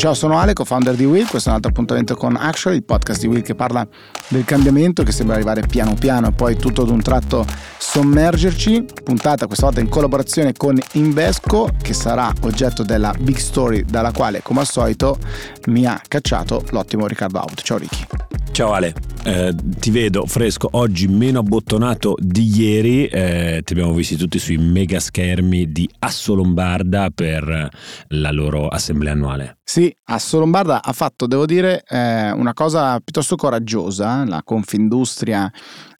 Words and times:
Ciao, 0.00 0.14
sono 0.14 0.38
Ale, 0.38 0.54
co-founder 0.54 0.94
di 0.94 1.04
Will. 1.04 1.26
Questo 1.26 1.48
è 1.48 1.52
un 1.52 1.56
altro 1.56 1.72
appuntamento 1.72 2.14
con 2.16 2.34
Actual, 2.34 2.74
il 2.74 2.84
podcast 2.84 3.20
di 3.20 3.26
Will 3.26 3.42
che 3.42 3.54
parla 3.54 3.86
del 4.28 4.46
cambiamento 4.46 5.02
che 5.02 5.12
sembra 5.12 5.34
arrivare 5.34 5.66
piano 5.66 5.92
piano 5.92 6.28
e 6.28 6.32
poi 6.32 6.56
tutto 6.56 6.80
ad 6.80 6.88
un 6.88 7.02
tratto 7.02 7.44
sommergerci. 7.76 8.86
Puntata 9.04 9.44
questa 9.44 9.66
volta 9.66 9.82
in 9.82 9.90
collaborazione 9.90 10.54
con 10.54 10.78
Invesco, 10.92 11.68
che 11.82 11.92
sarà 11.92 12.32
oggetto 12.40 12.82
della 12.82 13.14
big 13.20 13.36
story 13.36 13.84
dalla 13.84 14.10
quale, 14.10 14.40
come 14.40 14.60
al 14.60 14.66
solito, 14.66 15.18
mi 15.66 15.84
ha 15.84 16.00
cacciato 16.08 16.64
l'ottimo 16.70 17.06
Riccardo 17.06 17.38
Out. 17.40 17.60
Ciao 17.60 17.76
Ricky. 17.76 18.06
Ciao 18.52 18.72
Ale, 18.72 18.94
eh, 19.24 19.54
ti 19.54 19.90
vedo 19.90 20.24
fresco 20.24 20.68
oggi 20.72 21.08
meno 21.08 21.40
abbottonato 21.40 22.14
di 22.18 22.48
ieri, 22.58 23.06
eh, 23.06 23.60
ti 23.66 23.74
abbiamo 23.74 23.92
visti 23.92 24.16
tutti 24.16 24.38
sui 24.38 24.56
mega 24.56 24.98
schermi 24.98 25.70
di 25.70 25.86
Asso 25.98 26.34
Lombarda 26.34 27.10
per 27.14 27.68
la 28.08 28.30
loro 28.32 28.66
assemblea 28.68 29.12
annuale. 29.12 29.59
Sì, 29.72 29.96
Asso 30.06 30.40
Lombarda 30.40 30.82
ha 30.82 30.92
fatto, 30.92 31.28
devo 31.28 31.46
dire, 31.46 31.84
eh, 31.88 32.32
una 32.32 32.52
cosa 32.54 32.98
piuttosto 32.98 33.36
coraggiosa, 33.36 34.24
la 34.24 34.42
Confindustria 34.42 35.48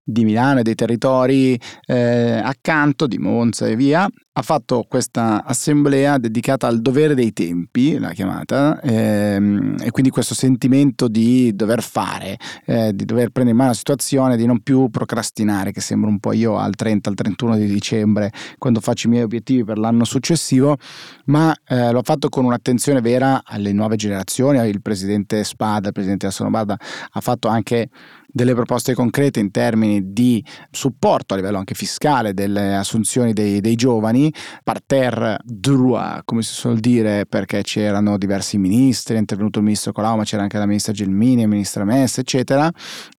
di 0.03 0.25
Milano 0.25 0.61
e 0.61 0.63
dei 0.63 0.75
territori 0.75 1.59
eh, 1.87 2.41
accanto, 2.43 3.07
di 3.07 3.19
Monza 3.19 3.67
e 3.67 3.77
via, 3.77 4.09
ha 4.33 4.43
fatto 4.43 4.87
questa 4.89 5.45
assemblea 5.45 6.17
dedicata 6.19 6.67
al 6.67 6.81
dovere 6.81 7.15
dei 7.15 7.33
tempi, 7.33 7.99
l'ha 7.99 8.13
chiamata, 8.13 8.81
ehm, 8.81 9.77
e 9.83 9.91
quindi 9.91 10.11
questo 10.11 10.35
sentimento 10.35 11.09
di 11.09 11.55
dover 11.55 11.83
fare, 11.83 12.39
eh, 12.65 12.95
di 12.95 13.05
dover 13.05 13.31
prendere 13.31 13.51
in 13.51 13.57
mano 13.57 13.71
la 13.71 13.77
situazione, 13.77 14.37
di 14.37 14.47
non 14.47 14.61
più 14.61 14.89
procrastinare, 14.89 15.73
che 15.73 15.81
sembra 15.81 16.09
un 16.09 16.19
po' 16.21 16.33
io 16.33 16.57
al 16.57 16.75
30, 16.75 17.11
al 17.11 17.17
31 17.17 17.57
di 17.57 17.67
dicembre, 17.67 18.33
quando 18.57 18.81
faccio 18.81 19.09
i 19.09 19.11
miei 19.11 19.25
obiettivi 19.25 19.65
per 19.65 19.79
l'anno 19.79 20.05
successivo, 20.05 20.77
ma 21.27 21.55
eh, 21.67 21.91
l'ho 21.91 22.03
fatto 22.03 22.29
con 22.29 22.45
un'attenzione 22.45 23.01
vera 23.01 23.43
alle 23.45 23.73
nuove 23.73 23.97
generazioni, 23.97 24.59
il 24.69 24.81
presidente 24.81 25.45
Spada, 25.45 25.89
il 25.89 25.93
presidente 25.93 26.27
della 26.27 26.37
Sonobarda, 26.37 26.79
ha 27.11 27.21
fatto 27.21 27.49
anche 27.49 27.89
delle 28.33 28.55
proposte 28.55 28.95
concrete 28.95 29.41
in 29.41 29.51
termini 29.51 30.13
di 30.13 30.45
supporto 30.71 31.35
a 31.35 31.37
livello 31.37 31.59
anche 31.59 31.75
fiscale 31.75 32.35
delle 32.35 32.75
assunzioni 32.75 33.33
dei, 33.33 33.61
dei 33.61 33.75
giovani, 33.75 34.33
parterre 34.63 35.39
droit, 35.45 36.23
come 36.25 36.43
si 36.43 36.53
suol 36.53 36.79
dire, 36.79 37.27
perché 37.27 37.63
c'erano 37.63 38.19
diversi 38.19 38.59
ministri, 38.59 39.17
è 39.17 39.19
intervenuto 39.19 39.59
il 39.59 39.65
ministro 39.65 39.93
Colau, 39.93 40.17
ma 40.17 40.25
c'era 40.25 40.43
anche 40.43 40.59
la 40.59 40.67
ministra 40.67 40.93
Gelmini, 40.93 41.43
il 41.43 41.49
ministro 41.49 41.85
Messa, 41.85 42.21
eccetera. 42.21 42.71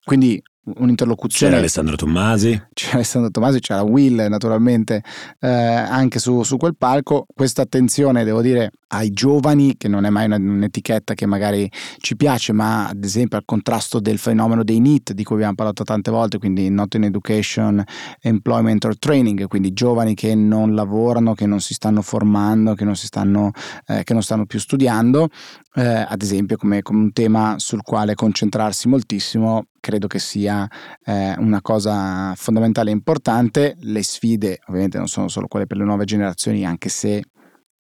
Quindi 0.03 0.42
un'interlocuzione. 0.64 1.52
C'era 1.52 1.62
Alessandro 1.62 1.95
Tommasi. 1.95 2.62
C'era 2.73 2.95
Alessandro 2.95 3.31
Tommasi, 3.31 3.59
c'era 3.59 3.81
Will 3.81 4.28
naturalmente 4.28 5.03
eh, 5.40 5.48
anche 5.48 6.20
su, 6.20 6.44
su, 6.44 6.58
quel 6.58 6.76
palco. 6.78 7.26
Questa 7.34 7.64
attenzione, 7.64 8.23
devo 8.23 8.42
dire, 8.42 8.72
ai 8.90 9.12
giovani, 9.12 9.76
che 9.78 9.88
non 9.88 10.06
è 10.06 10.09
mai 10.09 10.30
un'etichetta 10.30 11.14
che 11.14 11.26
magari 11.26 11.70
ci 11.98 12.16
piace, 12.16 12.53
ma 12.53 12.88
ad 12.90 13.03
esempio 13.03 13.38
al 13.38 13.45
contrasto 13.45 14.00
del 14.00 14.18
fenomeno 14.18 14.64
dei 14.64 14.80
NEET, 14.80 15.14
di 15.14 15.23
cui 15.23 15.36
abbiamo 15.36 15.56
parlato 15.56 15.84
tante 15.84 16.12
volte, 16.12 16.38
quindi 16.38 16.70
Not 16.70 16.96
in 16.96 17.06
Education, 17.06 17.84
Employment 18.20 18.86
or 18.86 18.98
Training, 18.98 19.48
quindi 19.48 19.73
giovani 19.73 20.14
che 20.14 20.36
non 20.36 20.75
lavorano, 20.75 21.34
che 21.34 21.46
non 21.46 21.59
si 21.59 21.73
stanno 21.73 22.02
formando, 22.02 22.73
che 22.73 22.86
non, 22.86 22.96
si 22.96 23.08
stanno, 23.08 23.52
eh, 23.88 24.03
che 24.03 24.14
non 24.14 24.22
stanno 24.22 24.46
più 24.46 24.59
studiando, 24.59 25.30
eh, 25.74 26.06
ad 26.08 26.22
esempio 26.22 26.58
come, 26.58 26.82
come 26.82 27.00
un 27.00 27.14
tema 27.14 27.56
sul 27.58 27.82
quale 27.82 28.16
concentrarsi 28.16 28.88
moltissimo 28.88 29.68
credo 29.80 30.08
che 30.08 30.20
sia 30.20 30.68
eh, 31.06 31.36
una 31.38 31.62
cosa 31.62 32.34
fondamentale 32.36 32.90
e 32.90 32.94
importante. 32.94 33.76
Le 33.80 34.04
sfide 34.04 34.60
ovviamente 34.68 34.98
non 34.98 35.08
sono 35.08 35.28
solo 35.28 35.48
quelle 35.48 35.68
per 35.68 35.78
le 35.78 35.86
nuove 35.86 36.06
generazioni, 36.06 36.66
anche 36.66 36.90
se, 36.90 37.24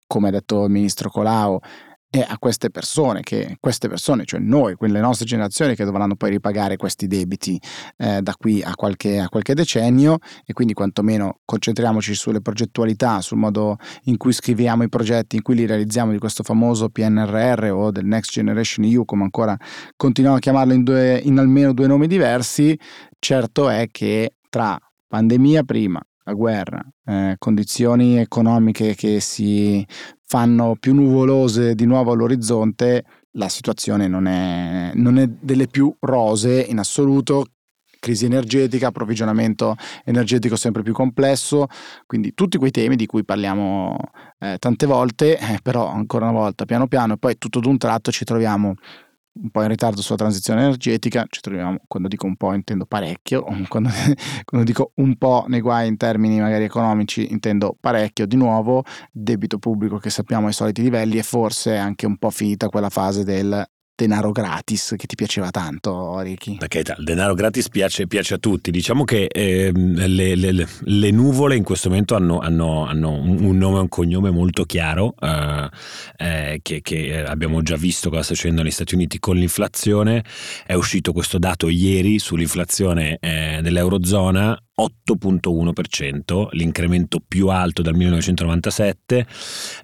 come 0.05 0.27
ha 0.27 0.31
detto 0.31 0.65
il 0.65 0.71
ministro 0.71 1.09
Colau, 1.09 1.59
è 2.21 2.25
a 2.27 2.37
queste 2.37 2.69
persone, 2.69 3.21
che, 3.21 3.57
queste 3.59 3.87
persone, 3.87 4.25
cioè 4.25 4.39
noi, 4.39 4.75
quelle 4.75 4.99
nostre 4.99 5.25
generazioni 5.25 5.75
che 5.75 5.85
dovranno 5.85 6.15
poi 6.15 6.31
ripagare 6.31 6.77
questi 6.77 7.07
debiti 7.07 7.59
eh, 7.97 8.21
da 8.21 8.33
qui 8.35 8.61
a 8.61 8.75
qualche, 8.75 9.19
a 9.19 9.29
qualche, 9.29 9.53
decennio 9.53 10.17
e 10.45 10.53
quindi 10.53 10.73
quantomeno 10.73 11.39
concentriamoci 11.45 12.13
sulle 12.13 12.41
progettualità, 12.41 13.21
sul 13.21 13.37
modo 13.37 13.77
in 14.03 14.17
cui 14.17 14.33
scriviamo 14.33 14.83
i 14.83 14.89
progetti, 14.89 15.35
in 15.35 15.41
cui 15.41 15.55
li 15.55 15.65
realizziamo 15.65 16.11
di 16.11 16.19
questo 16.19 16.43
famoso 16.43 16.89
PNRR 16.89 17.71
o 17.71 17.91
del 17.91 18.05
Next 18.05 18.31
Generation 18.31 18.85
EU, 18.85 19.05
come 19.05 19.23
ancora 19.23 19.55
continuiamo 19.95 20.37
a 20.37 20.41
chiamarlo 20.41 20.73
in, 20.73 20.83
due, 20.83 21.19
in 21.23 21.37
almeno 21.37 21.73
due 21.73 21.87
nomi 21.87 22.07
diversi, 22.07 22.77
certo 23.19 23.69
è 23.69 23.87
che 23.91 24.35
tra 24.49 24.77
pandemia 25.07 25.63
prima, 25.63 26.01
la 26.23 26.33
guerra, 26.33 26.85
eh, 27.05 27.35
condizioni 27.37 28.17
economiche 28.17 28.95
che 28.95 29.21
si 29.21 29.85
fanno 30.27 30.75
più 30.77 30.93
nuvolose 30.93 31.73
di 31.73 31.85
nuovo 31.85 32.11
all'orizzonte, 32.11 33.05
la 33.31 33.47
situazione 33.47 34.09
non 34.09 34.27
è, 34.27 34.91
non 34.95 35.17
è 35.17 35.27
delle 35.27 35.67
più 35.67 35.95
rose 36.01 36.59
in 36.59 36.79
assoluto, 36.79 37.45
crisi 37.97 38.25
energetica, 38.25 38.87
approvvigionamento 38.87 39.75
energetico 40.03 40.57
sempre 40.57 40.83
più 40.83 40.91
complesso, 40.91 41.67
quindi 42.05 42.33
tutti 42.33 42.57
quei 42.57 42.71
temi 42.71 42.97
di 42.97 43.05
cui 43.05 43.23
parliamo 43.23 43.95
eh, 44.39 44.57
tante 44.59 44.85
volte, 44.85 45.37
eh, 45.39 45.59
però 45.63 45.87
ancora 45.87 46.25
una 46.25 46.39
volta 46.39 46.65
piano 46.65 46.87
piano 46.87 47.13
e 47.13 47.17
poi 47.17 47.37
tutto 47.37 47.61
d'un 47.61 47.77
tratto 47.77 48.11
ci 48.11 48.25
troviamo 48.25 48.75
un 49.41 49.49
po' 49.49 49.61
in 49.61 49.69
ritardo 49.69 50.01
sulla 50.01 50.17
transizione 50.17 50.61
energetica, 50.61 51.25
ci 51.29 51.41
troviamo, 51.41 51.77
quando 51.87 52.07
dico 52.07 52.25
un 52.25 52.35
po' 52.35 52.53
intendo 52.53 52.85
parecchio, 52.85 53.43
quando, 53.67 53.89
quando, 54.45 54.65
dico 54.65 54.91
un 54.95 55.15
po' 55.17 55.45
nei 55.47 55.61
guai 55.61 55.87
in 55.87 55.97
termini 55.97 56.39
magari 56.39 56.63
economici 56.63 57.31
intendo 57.31 57.75
parecchio, 57.79 58.25
di 58.25 58.35
nuovo 58.35 58.83
debito 59.11 59.57
pubblico 59.59 59.97
che 59.97 60.09
sappiamo 60.09 60.47
ai 60.47 60.53
soliti 60.53 60.81
livelli 60.81 61.17
e 61.17 61.23
forse 61.23 61.77
anche 61.77 62.05
un 62.05 62.17
po' 62.17 62.29
finita 62.29 62.69
quella 62.69 62.89
fase 62.89 63.23
del 63.23 63.65
denaro 63.97 64.31
gratis 64.31 64.93
che 64.95 65.07
ti 65.07 65.15
piaceva 65.15 65.49
tanto, 65.49 66.19
Ricky? 66.19 66.57
Perché 66.57 66.83
il 66.97 67.03
denaro 67.03 67.33
gratis 67.33 67.67
piace, 67.67 68.05
piace, 68.05 68.35
a 68.35 68.37
tutti. 68.37 68.69
Diciamo 68.69 69.03
che 69.03 69.25
eh, 69.25 69.71
le, 69.73 70.35
le, 70.35 70.67
le, 70.79 71.11
nuvole 71.11 71.55
in 71.55 71.63
questo 71.63 71.89
momento 71.89 72.15
hanno, 72.15 72.39
hanno, 72.39 72.85
hanno, 72.85 73.13
un 73.13 73.57
nome 73.57 73.77
e 73.77 73.81
un 73.81 73.89
cognome 73.89 74.29
molto 74.29 74.65
chiaro, 74.65 75.15
eh, 75.19 75.69
eh, 76.17 76.59
che, 76.61 76.81
che, 76.81 77.25
abbiamo 77.25 77.63
già 77.63 77.75
visto 77.75 78.09
cosa 78.09 78.21
sta 78.21 78.35
succedendo 78.35 78.61
negli 78.61 78.71
Stati 78.71 78.93
Uniti 78.93 79.17
con 79.17 79.35
l'inflazione. 79.35 80.23
È 80.63 80.73
uscito 80.73 81.11
questo 81.11 81.39
dato 81.39 81.67
ieri 81.67 82.19
sull'inflazione 82.19 83.17
eh, 83.19 83.59
dell'Eurozona 83.63 84.61
8.1%, 84.79 86.49
l'incremento 86.51 87.19
più 87.25 87.47
alto 87.47 87.81
dal 87.81 87.95
1997, 87.95 89.27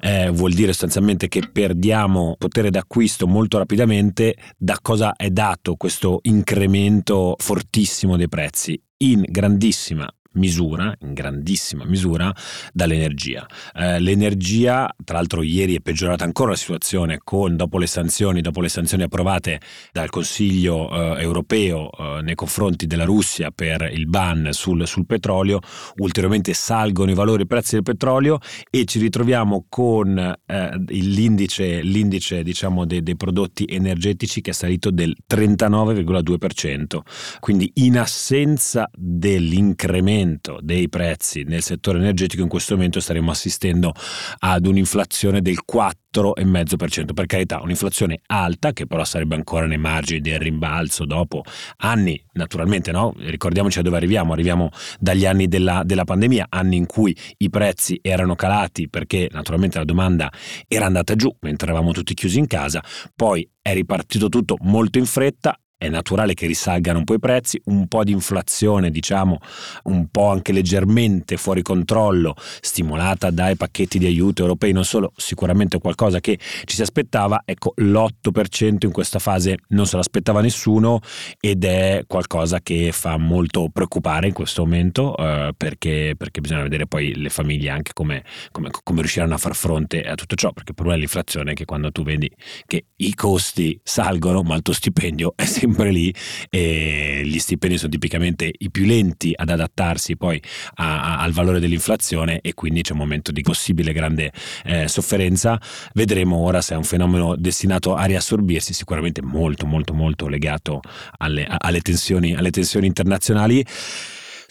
eh, 0.02 0.30
vuol 0.30 0.54
dire 0.54 0.72
sostanzialmente 0.72 1.28
che 1.28 1.50
perdiamo 1.52 2.36
potere 2.38 2.70
d'acquisto 2.70 3.28
molto 3.28 3.58
rapidamente. 3.58 4.36
Da 4.58 4.78
cosa 4.82 5.16
è 5.16 5.30
dato 5.30 5.76
questo 5.76 6.20
incremento 6.24 7.36
fortissimo 7.38 8.18
dei 8.18 8.30
prezzi? 8.30 8.80
In 8.98 9.24
grandissima 9.28 10.08
misura, 10.34 10.96
in 11.02 11.14
grandissima 11.14 11.86
misura, 11.86 12.34
dall'energia. 12.72 13.46
Eh, 13.74 14.00
l'energia, 14.00 14.94
tra 15.04 15.18
l'altro 15.18 15.42
ieri 15.42 15.76
è 15.76 15.80
peggiorata 15.80 16.24
ancora 16.24 16.52
la 16.52 16.56
situazione 16.56 17.20
con, 17.24 17.56
dopo 17.56 17.78
le 17.78 17.88
sanzioni, 17.88 18.42
dopo 18.42 18.62
le 18.62 18.70
sanzioni 18.70 19.04
approvate 19.04 19.60
dal 19.92 20.10
Consiglio 20.10 20.90
eh, 20.90 21.22
europeo 21.22 21.90
eh, 21.92 22.22
nei 22.22 22.36
confronti 22.36 22.88
della 22.88 23.06
Russia 23.06 23.52
per 23.52 23.90
il 23.92 24.08
ban 24.08 24.50
sul, 24.52 24.88
sul, 24.88 25.06
petrolio, 25.06 25.60
ulteriormente 25.98 26.54
salgono 26.54 27.12
i 27.12 27.16
valori 27.16 27.42
e 27.42 27.46
i 27.46 27.48
prezzi 27.48 27.76
del 27.76 27.84
petrolio 27.84 28.40
e 28.70 28.86
ci 28.86 29.00
ritroviamo 29.00 29.66
con 29.70 30.18
eh, 30.18 30.84
l'indice, 30.88 31.82
l'indice 31.82 32.44
diciamo, 32.44 32.86
dei, 32.86 33.04
dei 33.04 33.16
prodotti 33.16 33.66
energetici 33.68 34.42
che 34.42 34.52
è 34.52 34.54
salito 34.54 34.92
del 34.92 35.16
39,2%. 35.30 37.00
Quindi 37.40 37.72
in 37.76 37.98
assenza 37.98 38.90
dell'incremento 38.94 40.23
aumento 40.24 40.60
dei 40.62 40.90
prezzi 40.90 41.44
nel 41.44 41.62
settore 41.62 42.00
energetico 42.00 42.42
in 42.42 42.48
questo 42.48 42.76
momento 42.76 43.00
staremo 43.00 43.30
assistendo 43.30 43.94
ad 44.40 44.66
un'inflazione 44.66 45.42
del 45.42 45.60
4,5%. 45.72 47.14
Per 47.14 47.26
carità, 47.26 47.60
un'inflazione 47.62 48.22
alta 48.28 48.72
che 48.72 48.88
però 48.88 49.04
sarebbe 49.04 49.36
ancora 49.36 49.66
nei 49.66 49.78
margini 49.78 50.22
del 50.22 50.40
rimbalzo 50.40 51.06
dopo 51.06 51.44
anni, 51.78 52.22
naturalmente, 52.34 52.92
no? 52.92 53.14
ricordiamoci 53.18 53.78
da 53.78 53.84
dove 53.84 53.98
arriviamo, 53.98 54.34
arriviamo 54.34 54.70
dagli 55.00 55.26
anni 55.26 55.48
della, 55.48 55.84
della 55.84 56.06
pandemia, 56.06 56.48
anni 56.50 56.78
in 56.78 56.86
cui 56.86 57.16
i 57.38 57.50
prezzi 57.50 58.00
erano 58.02 58.36
calati 58.36 58.90
perché 58.90 59.28
naturalmente 59.32 59.78
la 59.78 59.86
domanda 59.86 60.32
era 60.68 60.86
andata 60.86 61.16
giù 61.16 61.34
mentre 61.42 61.68
eravamo 61.68 61.92
tutti 61.92 62.14
chiusi 62.14 62.40
in 62.40 62.48
casa, 62.48 62.82
poi 63.16 63.48
è 63.62 63.74
ripartito 63.74 64.30
tutto 64.30 64.58
molto 64.62 64.98
in 64.98 65.06
fretta, 65.06 65.58
è 65.84 65.90
naturale 65.90 66.34
che 66.34 66.48
risalgano 66.48 67.00
un 67.00 67.04
po' 67.04 67.16
i 67.16 67.20
prezzi, 67.20 67.62
un 67.66 67.88
po' 67.88 68.06
di 68.06 68.14
inflazione, 68.14 68.90
diciamo, 68.90 69.38
un 69.84 70.08
po' 70.08 70.30
anche 70.30 70.54
leggermente 70.54 71.36
fuori 71.36 71.62
controllo, 71.62 72.36
stimolata 72.62 73.32
dai 73.32 73.58
pacchetti 73.58 74.00
di 74.00 74.06
aiuto 74.06 74.44
europei, 74.44 74.72
non 74.72 74.86
solo, 74.86 75.12
sicuramente 75.18 75.80
qualcosa 75.80 76.22
che 76.22 76.40
ci 76.64 76.76
si 76.76 76.82
aspettava, 76.82 77.42
ecco 77.44 77.74
l'8% 77.76 78.78
in 78.86 78.92
questa 78.94 79.20
fase 79.20 79.58
non 79.70 79.86
se 79.86 79.98
l'aspettava 79.98 80.40
nessuno 80.40 81.02
ed 81.38 81.66
è 81.66 82.04
qualcosa 82.08 82.62
che 82.62 82.92
fa 82.94 83.18
molto 83.18 83.68
preoccupare 83.72 84.28
in 84.28 84.34
questo 84.34 84.64
momento 84.64 85.18
eh, 85.18 85.54
perché, 85.58 86.16
perché, 86.18 86.40
bisogna 86.40 86.64
vedere 86.64 86.88
poi 86.88 87.14
le 87.14 87.30
famiglie 87.30 87.70
anche 87.70 87.92
come, 87.94 88.24
come, 88.52 88.70
come 88.84 89.02
riusciranno 89.02 89.34
a 89.34 89.38
far 89.38 89.54
fronte 89.54 90.02
a 90.04 90.16
tutto 90.16 90.36
ciò, 90.36 90.54
perché 90.54 90.70
il 90.70 90.76
problema 90.76 90.96
dell'inflazione 90.96 91.52
è 91.52 91.54
che 91.54 91.66
quando 91.66 91.92
tu 91.92 92.04
vedi 92.04 92.32
che 92.66 92.86
i 92.96 93.14
costi 93.14 93.78
salgono 93.84 94.44
ma 94.44 94.56
il 94.56 94.62
tuo 94.62 94.74
stipendio 94.74 95.34
è 95.36 95.44
sempre 95.44 95.72
lì 95.90 96.14
e 96.50 97.22
gli 97.26 97.40
stipendi 97.40 97.78
sono 97.78 97.92
tipicamente 97.92 98.52
i 98.56 98.70
più 98.70 98.86
lenti 98.86 99.34
ad 99.36 99.50
adattarsi 99.50 100.16
poi 100.18 100.42
a, 100.76 101.18
a, 101.18 101.22
al 101.22 101.32
valore 101.32 101.60
dell'inflazione 101.60 102.40
e 102.42 102.54
quindi 102.54 102.82
c'è 102.82 102.94
un 102.94 103.00
momento 103.00 103.32
di 103.32 103.42
possibile 103.42 103.94
grande 103.94 104.32
eh, 104.66 104.88
sofferenza. 104.88 105.60
Vedremo 105.94 106.38
ora 106.38 106.62
se 106.62 106.74
è 106.74 106.78
un 106.78 106.84
fenomeno 106.84 107.36
destinato 107.36 107.96
a 107.96 108.06
riassorbirsi, 108.06 108.74
sicuramente 108.74 109.22
molto 109.22 109.66
molto 109.66 109.94
molto 109.94 110.28
legato 110.28 110.82
alle, 111.18 111.46
alle, 111.50 111.82
tensioni, 111.82 112.36
alle 112.36 112.52
tensioni 112.52 112.88
internazionali. 112.88 113.66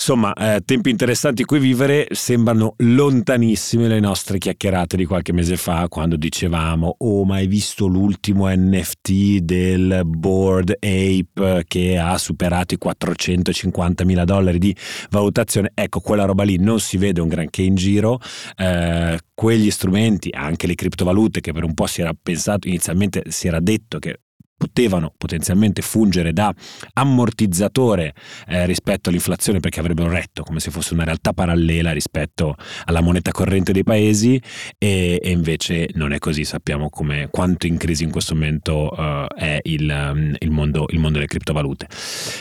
Insomma, 0.05 0.33
eh, 0.35 0.63
tempi 0.65 0.91
interessanti 0.91 1.43
in 1.43 1.47
cui 1.47 1.61
vivere 1.61 2.09
sembrano 2.11 2.75
lontanissime 2.79 3.87
le 3.87 4.01
nostre 4.01 4.39
chiacchierate 4.39 4.97
di 4.97 5.05
qualche 5.05 5.33
mese 5.33 5.57
fa 5.57 5.87
quando 5.87 6.17
dicevamo 6.17 6.97
oh 6.99 7.25
ma 7.25 7.37
hai 7.37 7.47
visto 7.47 7.87
l'ultimo 7.87 8.49
NFT 8.49 9.39
del 9.43 10.03
Board 10.05 10.71
Ape 10.81 11.63
che 11.69 11.99
ha 11.99 12.19
superato 12.19 12.75
i 12.75 12.79
450 12.79 14.05
mila 14.05 14.25
dollari 14.25 14.59
di 14.59 14.75
valutazione? 15.09 15.71
Ecco, 15.73 16.01
quella 16.01 16.25
roba 16.25 16.43
lì 16.43 16.59
non 16.59 16.81
si 16.81 16.97
vede 16.97 17.21
un 17.21 17.29
granché 17.29 17.63
in 17.63 17.77
giro. 17.77 18.19
Eh, 18.57 19.21
quegli 19.33 19.71
strumenti, 19.71 20.31
anche 20.33 20.67
le 20.67 20.75
criptovalute 20.75 21.41
che 21.41 21.53
per 21.53 21.63
un 21.63 21.75
po' 21.75 21.87
si 21.87 22.01
era 22.01 22.11
pensato, 22.21 22.67
inizialmente 22.67 23.23
si 23.29 23.47
era 23.47 23.61
detto 23.61 24.01
che 24.01 24.19
potevano 24.63 25.13
potenzialmente 25.19 25.83
fungere 25.83 26.33
da 26.33 26.55
ammortizzatore 26.93 28.15
eh, 28.47 28.65
rispetto 28.65 29.09
all'inflazione 29.09 29.59
perché 29.59 29.81
avrebbero 29.81 30.09
retto 30.09 30.45
come 30.45 30.61
se 30.61 30.71
fosse 30.71 30.95
una 30.95 31.03
realtà 31.03 31.33
parallela 31.33 31.91
rispetto 31.91 32.55
alla 32.85 33.01
moneta 33.01 33.33
corrente 33.33 33.73
dei 33.73 33.83
paesi 33.83 34.41
e, 34.79 35.19
e 35.21 35.31
invece 35.33 35.89
non 35.95 36.13
è 36.13 36.21
così, 36.21 36.45
sappiamo 36.45 36.91
come, 36.91 37.27
quanto 37.29 37.67
in 37.67 37.77
crisi 37.77 38.05
in 38.05 38.13
questo 38.13 38.35
momento 38.35 38.89
uh, 38.97 39.27
è 39.35 39.59
il, 39.65 40.13
um, 40.13 40.33
il, 40.39 40.51
mondo, 40.53 40.87
il, 40.91 41.01
mondo, 41.01 41.15
delle 41.15 41.27
criptovalute. 41.27 41.89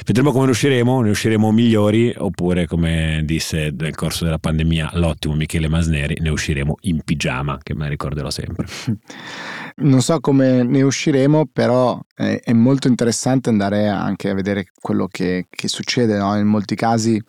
Vedremo 0.06 0.32
come 0.32 0.46
ne 0.46 0.52
usciremo, 0.52 1.02
ne 1.02 1.10
usciremo 1.10 1.52
migliori 1.52 2.14
oppure 2.16 2.68
come 2.68 3.24
disse 3.26 3.74
nel 3.76 3.96
corso 3.96 4.26
della 4.26 4.38
pandemia 4.38 4.92
l'ottimo 4.94 5.34
Michele 5.34 5.70
Masneri, 5.70 6.18
ne 6.20 6.30
usciremo 6.30 6.76
in 6.82 7.02
pigiama 7.04 7.58
che 7.64 7.74
me 7.74 7.86
ne 7.86 7.90
ricorderò 7.90 8.30
sempre. 8.30 8.68
Non 9.82 10.02
so 10.02 10.20
come 10.20 10.62
ne 10.62 10.84
usciremo, 10.84 11.48
però 11.52 12.00
è, 12.14 12.40
è 12.44 12.54
molto 12.54 12.88
interessante 12.88 13.50
andare 13.50 13.88
anche 13.88 14.30
a 14.30 14.36
vedere 14.36 14.66
quello 14.80 15.08
che, 15.08 15.48
che 15.50 15.68
succede. 15.68 16.18
No? 16.18 16.38
In 16.38 16.46
molti 16.46 16.76
casi 16.76 17.20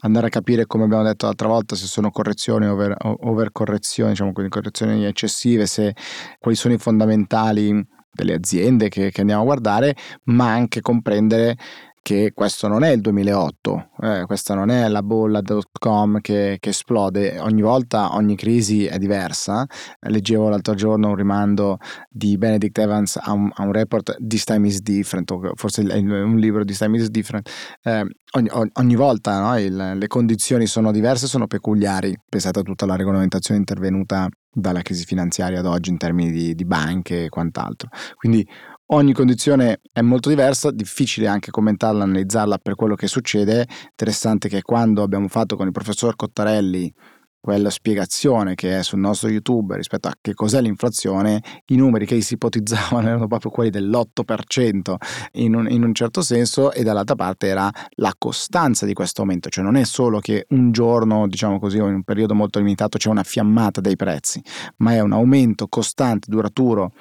andare 0.00 0.26
a 0.26 0.30
capire, 0.30 0.66
come 0.66 0.84
abbiamo 0.84 1.04
detto 1.04 1.26
l'altra 1.26 1.46
volta, 1.46 1.76
se 1.76 1.86
sono 1.86 2.10
correzioni 2.10 2.66
o 2.66 2.72
over, 2.72 2.96
overcorrezioni, 2.98 4.10
diciamo 4.10 4.32
quindi 4.32 4.50
correzioni 4.50 5.04
eccessive, 5.04 5.66
se, 5.66 5.94
quali 6.40 6.56
sono 6.56 6.74
i 6.74 6.78
fondamentali 6.78 7.86
delle 8.10 8.34
aziende 8.34 8.88
che, 8.88 9.10
che 9.12 9.20
andiamo 9.20 9.42
a 9.42 9.46
guardare, 9.46 9.96
ma 10.24 10.50
anche 10.52 10.80
comprendere 10.80 11.56
che 12.04 12.32
questo 12.34 12.68
non 12.68 12.84
è 12.84 12.90
il 12.90 13.00
2008, 13.00 13.88
eh, 14.02 14.24
questa 14.26 14.54
non 14.54 14.68
è 14.68 14.86
la 14.88 15.02
bolla 15.02 15.40
dot-com 15.40 16.20
che, 16.20 16.58
che, 16.60 16.68
esplode, 16.68 17.38
ogni 17.38 17.62
volta 17.62 18.14
ogni 18.14 18.36
crisi 18.36 18.84
è 18.84 18.98
diversa. 18.98 19.66
Leggevo 20.00 20.50
l'altro 20.50 20.74
giorno 20.74 21.08
un 21.08 21.14
rimando 21.14 21.78
di 22.10 22.36
Benedict 22.36 22.76
Evans 22.76 23.18
a 23.18 23.32
un, 23.32 23.50
a 23.54 23.62
un 23.62 23.72
report 23.72 24.18
This 24.20 24.44
Time 24.44 24.68
is 24.68 24.82
Different, 24.82 25.30
o 25.30 25.52
forse 25.54 25.82
è 25.82 25.96
un 25.96 26.36
libro 26.36 26.62
This 26.62 26.76
Time 26.76 26.98
is 26.98 27.08
Different. 27.08 27.48
Eh, 27.82 28.06
ogni, 28.32 28.50
ogni, 28.74 28.96
volta 28.96 29.40
no, 29.40 29.58
il, 29.58 29.92
le 29.96 30.06
condizioni 30.06 30.66
sono 30.66 30.92
diverse, 30.92 31.26
sono 31.26 31.46
peculiari. 31.46 32.14
Pensate 32.28 32.58
a 32.58 32.62
tutta 32.62 32.84
la 32.84 32.96
regolamentazione 32.96 33.58
intervenuta 33.58 34.28
dalla 34.52 34.82
crisi 34.82 35.04
finanziaria 35.04 35.60
ad 35.60 35.66
oggi 35.66 35.88
in 35.88 35.96
termini 35.96 36.30
di, 36.30 36.54
di 36.54 36.64
banche 36.66 37.24
e 37.24 37.28
quant'altro. 37.30 37.88
Quindi 38.14 38.46
Ogni 38.88 39.14
condizione 39.14 39.80
è 39.92 40.02
molto 40.02 40.28
diversa, 40.28 40.70
difficile 40.70 41.26
anche 41.26 41.50
commentarla, 41.50 42.04
analizzarla 42.04 42.58
per 42.58 42.74
quello 42.74 42.94
che 42.94 43.06
succede. 43.06 43.66
Interessante 43.88 44.48
che 44.48 44.60
quando 44.60 45.02
abbiamo 45.02 45.28
fatto 45.28 45.56
con 45.56 45.66
il 45.66 45.72
professor 45.72 46.14
Cottarelli 46.14 46.92
quella 47.40 47.68
spiegazione 47.68 48.54
che 48.54 48.78
è 48.78 48.82
sul 48.82 49.00
nostro 49.00 49.28
YouTube 49.28 49.76
rispetto 49.76 50.08
a 50.08 50.14
che 50.18 50.32
cos'è 50.32 50.62
l'inflazione, 50.62 51.42
i 51.66 51.76
numeri 51.76 52.06
che 52.06 52.18
si 52.22 52.34
ipotizzavano 52.34 53.08
erano 53.08 53.26
proprio 53.26 53.50
quelli 53.50 53.68
dell'8% 53.68 54.94
in 55.32 55.54
un, 55.54 55.70
in 55.70 55.82
un, 55.82 55.94
certo 55.94 56.22
senso 56.22 56.72
e 56.72 56.82
dall'altra 56.82 57.14
parte 57.14 57.46
era 57.46 57.70
la 57.96 58.14
costanza 58.16 58.86
di 58.86 58.94
questo 58.94 59.20
aumento, 59.20 59.50
cioè 59.50 59.62
non 59.62 59.76
è 59.76 59.84
solo 59.84 60.20
che 60.20 60.46
un 60.50 60.72
giorno, 60.72 61.28
diciamo 61.28 61.58
così, 61.58 61.78
o 61.78 61.86
in 61.86 61.94
un 61.94 62.02
periodo 62.02 62.34
molto 62.34 62.60
limitato 62.60 62.96
c'è 62.96 63.10
una 63.10 63.24
fiammata 63.24 63.82
dei 63.82 63.96
prezzi, 63.96 64.42
ma 64.78 64.92
è 64.92 65.00
un 65.00 65.12
aumento 65.12 65.68
costante, 65.68 66.30
duraturo 66.30 66.92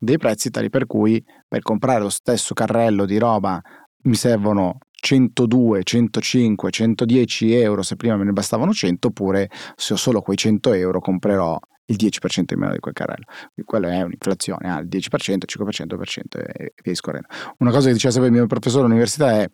dei 0.00 0.16
prezzi 0.16 0.48
tali 0.50 0.70
per 0.70 0.86
cui 0.86 1.22
per 1.46 1.60
comprare 1.60 2.00
lo 2.00 2.08
stesso 2.08 2.54
carrello 2.54 3.04
di 3.04 3.18
roba 3.18 3.60
mi 4.04 4.14
servono 4.14 4.78
102, 4.90 5.82
105, 5.82 6.70
110 6.70 7.52
euro 7.52 7.82
se 7.82 7.96
prima 7.96 8.16
me 8.16 8.24
ne 8.24 8.32
bastavano 8.32 8.72
100 8.72 9.08
oppure 9.08 9.50
se 9.76 9.92
ho 9.92 9.96
solo 9.96 10.22
quei 10.22 10.38
100 10.38 10.72
euro 10.72 11.00
comprerò 11.00 11.58
il 11.86 11.96
10% 11.96 12.52
in 12.52 12.58
meno 12.58 12.72
di 12.72 12.78
quel 12.78 12.94
carrello. 12.94 13.24
Quindi 13.26 13.64
quello 13.64 13.88
è 13.88 14.00
un'inflazione, 14.02 14.70
ah, 14.70 14.78
il 14.78 14.88
10%, 14.88 15.44
5%, 15.44 15.86
2% 15.86 16.38
e 16.38 16.72
via 16.82 16.92
discorrendo. 16.92 17.26
Una 17.58 17.70
cosa 17.70 17.88
che 17.88 17.94
diceva 17.94 18.12
sempre 18.12 18.30
il 18.30 18.36
mio 18.36 18.46
professore 18.46 18.84
all'università 18.84 19.32
è 19.42 19.50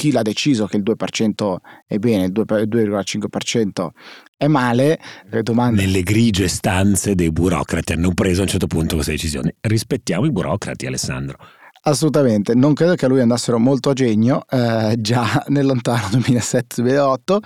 chi 0.00 0.12
l'ha 0.12 0.22
deciso 0.22 0.64
che 0.64 0.78
il 0.78 0.82
2% 0.82 1.56
è 1.86 1.98
bene, 1.98 2.24
il 2.24 2.32
2,5% 2.32 3.88
è 4.34 4.46
male. 4.46 4.98
Domande... 5.42 5.82
Nelle 5.82 6.02
grigie 6.02 6.48
stanze 6.48 7.14
dei 7.14 7.30
burocrati 7.30 7.92
hanno 7.92 8.14
preso 8.14 8.40
a 8.40 8.44
un 8.44 8.48
certo 8.48 8.66
punto 8.66 8.94
questa 8.94 9.12
decisione. 9.12 9.56
Rispettiamo 9.60 10.24
i 10.24 10.32
burocrati, 10.32 10.86
Alessandro. 10.86 11.36
Assolutamente, 11.82 12.54
non 12.54 12.72
credo 12.72 12.94
che 12.94 13.04
a 13.04 13.08
lui 13.08 13.20
andassero 13.20 13.58
molto 13.58 13.90
a 13.90 13.92
genio 13.92 14.42
eh, 14.48 14.94
già 14.98 15.44
nel 15.48 15.66
lontano 15.66 16.06
2007-2008. 16.16 17.38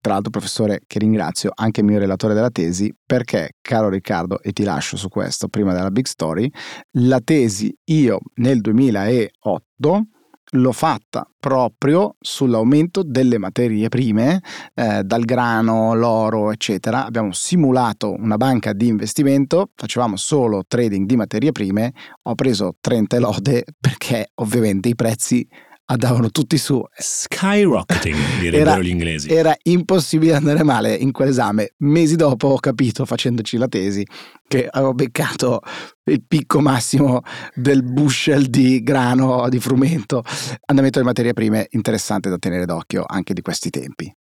Tra 0.00 0.12
l'altro, 0.12 0.30
professore, 0.30 0.80
che 0.88 0.98
ringrazio, 0.98 1.52
anche 1.54 1.80
mio 1.80 2.00
relatore 2.00 2.34
della 2.34 2.50
tesi, 2.50 2.92
perché, 3.06 3.50
caro 3.60 3.88
Riccardo, 3.88 4.42
e 4.42 4.50
ti 4.50 4.64
lascio 4.64 4.96
su 4.96 5.08
questo 5.08 5.46
prima 5.46 5.72
della 5.72 5.92
big 5.92 6.06
story, 6.06 6.50
la 6.94 7.20
tesi 7.20 7.72
io 7.84 8.18
nel 8.34 8.60
2008 8.60 10.06
l'ho 10.52 10.72
fatta 10.72 11.28
proprio 11.38 12.16
sull'aumento 12.20 13.02
delle 13.02 13.38
materie 13.38 13.88
prime, 13.88 14.42
eh, 14.74 15.02
dal 15.04 15.24
grano, 15.24 15.94
l'oro, 15.94 16.50
eccetera. 16.50 17.06
Abbiamo 17.06 17.32
simulato 17.32 18.12
una 18.12 18.36
banca 18.36 18.72
di 18.72 18.88
investimento, 18.88 19.70
facevamo 19.74 20.16
solo 20.16 20.64
trading 20.66 21.06
di 21.06 21.16
materie 21.16 21.52
prime, 21.52 21.92
ho 22.22 22.34
preso 22.34 22.76
30 22.80 23.18
lode 23.18 23.64
perché 23.78 24.30
ovviamente 24.34 24.88
i 24.88 24.94
prezzi 24.94 25.46
andavano 25.90 26.30
tutti 26.30 26.56
su. 26.56 26.82
Skyrocketing, 26.92 28.16
direbbero 28.40 28.82
gli 28.82 28.88
inglesi. 28.88 29.28
Era 29.28 29.54
impossibile 29.64 30.34
andare 30.34 30.62
male 30.62 30.94
in 30.94 31.12
quell'esame. 31.12 31.74
Mesi 31.78 32.16
dopo 32.16 32.48
ho 32.48 32.58
capito, 32.58 33.04
facendoci 33.04 33.56
la 33.56 33.68
tesi, 33.68 34.06
che 34.46 34.66
avevo 34.70 34.94
beccato 34.94 35.60
il 36.04 36.22
picco 36.26 36.60
massimo 36.60 37.22
del 37.54 37.82
bushel 37.82 38.46
di 38.46 38.82
grano, 38.82 39.48
di 39.48 39.60
frumento. 39.60 40.22
Andamento 40.66 40.98
delle 40.98 41.10
materie 41.10 41.32
prime 41.32 41.66
interessante 41.70 42.28
da 42.28 42.38
tenere 42.38 42.64
d'occhio 42.64 43.04
anche 43.06 43.34
di 43.34 43.42
questi 43.42 43.70
tempi. 43.70 44.12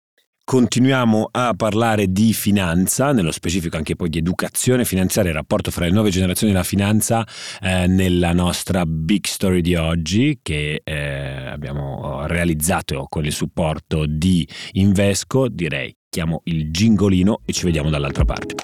Continuiamo 0.49 1.29
a 1.31 1.53
parlare 1.55 2.11
di 2.11 2.33
finanza, 2.33 3.13
nello 3.13 3.33
specifico 3.33 3.77
anche 3.77 3.97
poi 3.97 4.09
di 4.09 4.17
educazione 4.17 4.87
finanziaria, 4.87 5.31
il 5.31 5.37
rapporto 5.37 5.71
fra 5.71 5.85
le 5.85 5.91
nuove 5.91 6.09
generazioni 6.09 6.55
e 6.55 6.57
la 6.57 6.63
finanza 6.63 7.23
eh, 7.61 7.87
nella 7.87 8.33
nostra 8.33 8.87
big 8.87 9.27
story 9.27 9.61
di 9.61 9.75
oggi 9.75 10.39
che 10.41 10.81
eh, 10.83 11.49
abbiamo 11.49 12.25
realizzato 12.27 13.05
con 13.11 13.27
il 13.27 13.33
supporto 13.33 14.07
di 14.07 14.49
Invesco. 14.73 15.49
Direi 15.49 15.95
chiamo 16.09 16.41
il 16.45 16.71
gingolino 16.71 17.43
e 17.45 17.53
ci 17.53 17.67
vediamo 17.67 17.91
dall'altra 17.91 18.25
parte. 18.25 18.55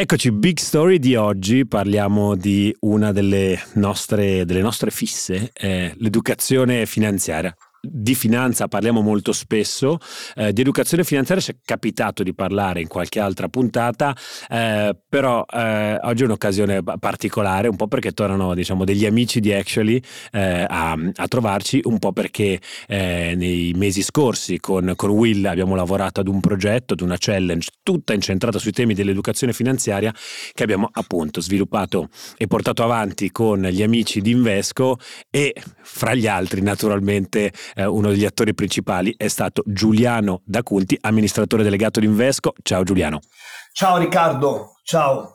Eccoci, 0.00 0.30
big 0.30 0.58
story 0.58 1.00
di 1.00 1.16
oggi, 1.16 1.66
parliamo 1.66 2.36
di 2.36 2.72
una 2.82 3.10
delle 3.10 3.60
nostre, 3.72 4.44
delle 4.44 4.60
nostre 4.60 4.92
fisse, 4.92 5.50
eh, 5.52 5.92
l'educazione 5.96 6.86
finanziaria. 6.86 7.52
Di 7.80 8.14
finanza 8.14 8.66
parliamo 8.66 9.00
molto 9.00 9.32
spesso, 9.32 9.98
eh, 10.34 10.52
di 10.52 10.60
educazione 10.60 11.04
finanziaria 11.04 11.42
ci 11.42 11.52
è 11.52 11.56
capitato 11.64 12.22
di 12.22 12.34
parlare 12.34 12.80
in 12.80 12.88
qualche 12.88 13.20
altra 13.20 13.48
puntata, 13.48 14.16
eh, 14.48 14.96
però 15.08 15.44
eh, 15.48 15.98
oggi 16.02 16.22
è 16.22 16.26
un'occasione 16.26 16.82
particolare, 16.82 17.68
un 17.68 17.76
po' 17.76 17.86
perché 17.86 18.12
tornano 18.12 18.54
diciamo, 18.54 18.84
degli 18.84 19.06
amici 19.06 19.40
di 19.40 19.52
Actually 19.52 20.00
eh, 20.32 20.66
a, 20.68 20.92
a, 20.92 21.28
trovarci, 21.28 21.80
un 21.84 21.98
po' 21.98 22.12
perché 22.12 22.60
eh, 22.88 23.34
nei 23.36 23.72
mesi 23.76 24.02
scorsi 24.02 24.58
con, 24.58 24.94
con, 24.96 25.10
Will 25.10 25.44
abbiamo 25.44 25.74
lavorato 25.74 26.20
ad 26.20 26.28
un 26.28 26.40
progetto, 26.40 26.94
ad 26.94 27.00
una 27.00 27.16
challenge 27.18 27.70
tutta 27.82 28.12
incentrata 28.12 28.58
sui 28.58 28.72
temi 28.72 28.94
dell'educazione 28.94 29.52
finanziaria 29.52 30.12
che 30.52 30.62
abbiamo 30.62 30.88
appunto 30.92 31.40
sviluppato 31.40 32.08
e 32.36 32.46
portato 32.46 32.82
avanti 32.82 33.30
con 33.30 33.62
gli 33.62 33.82
amici 33.82 34.20
di 34.20 34.32
Invesco 34.32 34.98
e 35.30 35.54
fra 35.82 36.14
gli 36.14 36.26
altri 36.26 36.60
naturalmente 36.60 37.52
eh, 37.74 37.84
uno 37.84 38.08
degli 38.08 38.24
attori 38.24 38.54
principali 38.54 39.14
è 39.16 39.28
stato 39.28 39.62
Giuliano 39.66 40.42
D'Acunti, 40.44 40.96
amministratore 41.00 41.62
delegato 41.62 42.00
di 42.00 42.06
Invesco. 42.06 42.54
Ciao 42.62 42.82
Giuliano. 42.82 43.20
Ciao 43.72 43.96
Riccardo, 43.98 44.72
ciao. 44.82 45.32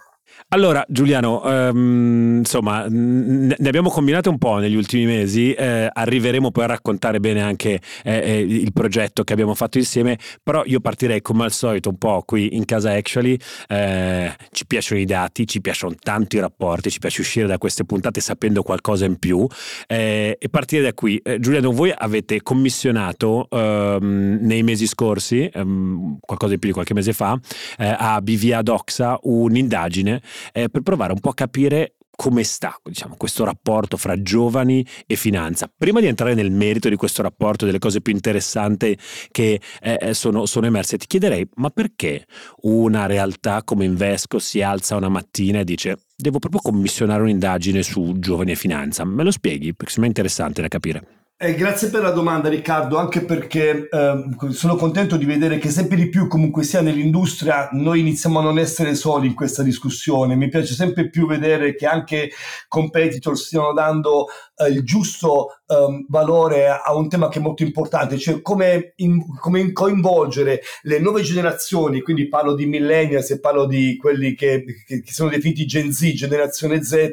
Allora, 0.49 0.85
Giuliano, 0.87 1.41
um, 1.43 2.37
insomma, 2.37 2.85
ne 2.87 3.55
abbiamo 3.65 3.89
combinate 3.89 4.29
un 4.29 4.37
po' 4.37 4.57
negli 4.57 4.75
ultimi 4.75 5.05
mesi, 5.05 5.51
eh, 5.51 5.89
arriveremo 5.91 6.51
poi 6.51 6.65
a 6.65 6.67
raccontare 6.67 7.19
bene 7.19 7.41
anche 7.41 7.81
eh, 8.03 8.17
eh, 8.17 8.39
il 8.39 8.71
progetto 8.71 9.23
che 9.23 9.33
abbiamo 9.33 9.55
fatto 9.55 9.79
insieme, 9.79 10.17
però 10.43 10.63
io 10.65 10.79
partirei 10.79 11.23
come 11.23 11.45
al 11.45 11.51
solito 11.51 11.89
un 11.89 11.97
po' 11.97 12.21
qui 12.23 12.55
in 12.55 12.65
casa 12.65 12.91
Actually, 12.91 13.35
eh, 13.67 14.31
ci 14.51 14.67
piacciono 14.67 15.01
i 15.01 15.05
dati, 15.05 15.47
ci 15.47 15.59
piacciono 15.59 15.95
tanto 15.99 16.35
i 16.35 16.39
rapporti, 16.39 16.91
ci 16.91 16.99
piace 16.99 17.21
uscire 17.21 17.47
da 17.47 17.57
queste 17.57 17.83
puntate 17.83 18.21
sapendo 18.21 18.61
qualcosa 18.61 19.05
in 19.05 19.17
più 19.17 19.47
eh, 19.87 20.37
e 20.39 20.49
partire 20.49 20.83
da 20.83 20.93
qui. 20.93 21.17
Eh, 21.17 21.39
Giuliano, 21.39 21.71
voi 21.71 21.91
avete 21.95 22.43
commissionato 22.43 23.47
um, 23.49 24.37
nei 24.39 24.61
mesi 24.61 24.85
scorsi, 24.85 25.49
um, 25.55 26.17
qualcosa 26.19 26.53
di 26.53 26.59
più 26.59 26.67
di 26.67 26.75
qualche 26.75 26.93
mese 26.93 27.13
fa, 27.13 27.39
a 27.77 28.21
BVA 28.21 28.61
Doxa 28.61 29.17
un'indagine 29.23 30.21
eh, 30.51 30.69
per 30.69 30.81
provare 30.81 31.13
un 31.13 31.19
po' 31.19 31.29
a 31.29 31.33
capire 31.33 31.95
come 32.15 32.43
sta 32.43 32.79
diciamo, 32.83 33.15
questo 33.17 33.43
rapporto 33.43 33.97
fra 33.97 34.21
giovani 34.21 34.85
e 35.07 35.15
finanza. 35.15 35.71
Prima 35.75 35.99
di 35.99 36.07
entrare 36.07 36.33
nel 36.35 36.51
merito 36.51 36.89
di 36.89 36.95
questo 36.95 37.21
rapporto, 37.21 37.65
delle 37.65 37.79
cose 37.79 38.01
più 38.01 38.13
interessanti 38.13 38.97
che 39.31 39.59
eh, 39.81 40.13
sono, 40.13 40.45
sono, 40.45 40.67
emerse, 40.67 40.97
ti 40.97 41.07
chiederei, 41.07 41.47
ma 41.55 41.69
perché 41.69 42.25
una 42.61 43.05
realtà 43.05 43.63
come 43.63 43.85
Invesco 43.85 44.39
si 44.39 44.61
alza 44.61 44.95
una 44.95 45.09
mattina 45.09 45.59
e 45.59 45.63
dice 45.63 45.97
devo 46.15 46.39
proprio 46.39 46.61
commissionare 46.61 47.23
un'indagine 47.23 47.81
su 47.81 48.13
giovani 48.19 48.51
e 48.51 48.55
finanza? 48.55 49.03
Me 49.03 49.23
lo 49.23 49.31
spieghi? 49.31 49.73
Perché 49.73 49.99
è 49.99 50.05
interessante 50.05 50.61
da 50.61 50.67
capire. 50.67 51.22
Eh, 51.43 51.55
grazie 51.55 51.89
per 51.89 52.01
la 52.01 52.11
domanda 52.11 52.47
Riccardo, 52.47 52.97
anche 52.97 53.19
perché 53.25 53.89
eh, 53.91 54.51
sono 54.51 54.77
contento 54.77 55.17
di 55.17 55.25
vedere 55.25 55.57
che 55.57 55.69
sempre 55.71 55.97
di 55.97 56.07
più 56.07 56.29
comunque 56.29 56.63
sia 56.63 56.79
nell'industria 56.79 57.67
noi 57.73 57.99
iniziamo 57.99 58.39
a 58.39 58.43
non 58.43 58.57
essere 58.57 58.95
soli 58.95 59.27
in 59.27 59.33
questa 59.33 59.61
discussione. 59.61 60.37
Mi 60.37 60.47
piace 60.47 60.73
sempre 60.73 61.09
più 61.09 61.27
vedere 61.27 61.75
che 61.75 61.85
anche 61.85 62.31
competitor 62.69 63.37
stiano 63.37 63.73
dando 63.73 64.27
eh, 64.55 64.69
il 64.69 64.85
giusto 64.85 65.57
um, 65.67 66.05
valore 66.07 66.69
a 66.69 66.95
un 66.95 67.09
tema 67.09 67.27
che 67.27 67.39
è 67.39 67.41
molto 67.41 67.63
importante, 67.63 68.17
cioè 68.17 68.41
come, 68.41 68.93
in, 68.97 69.21
come 69.37 69.73
coinvolgere 69.73 70.61
le 70.83 70.99
nuove 70.99 71.23
generazioni, 71.23 72.01
quindi 72.01 72.29
parlo 72.29 72.55
di 72.55 72.67
millennials 72.67 73.31
e 73.31 73.41
parlo 73.41 73.65
di 73.65 73.97
quelli 73.97 74.33
che, 74.33 74.63
che, 74.87 75.01
che 75.01 75.11
sono 75.11 75.29
definiti 75.29 75.65
Gen 75.65 75.91
Z, 75.91 76.09
generazione 76.13 76.83
Z, 76.83 77.11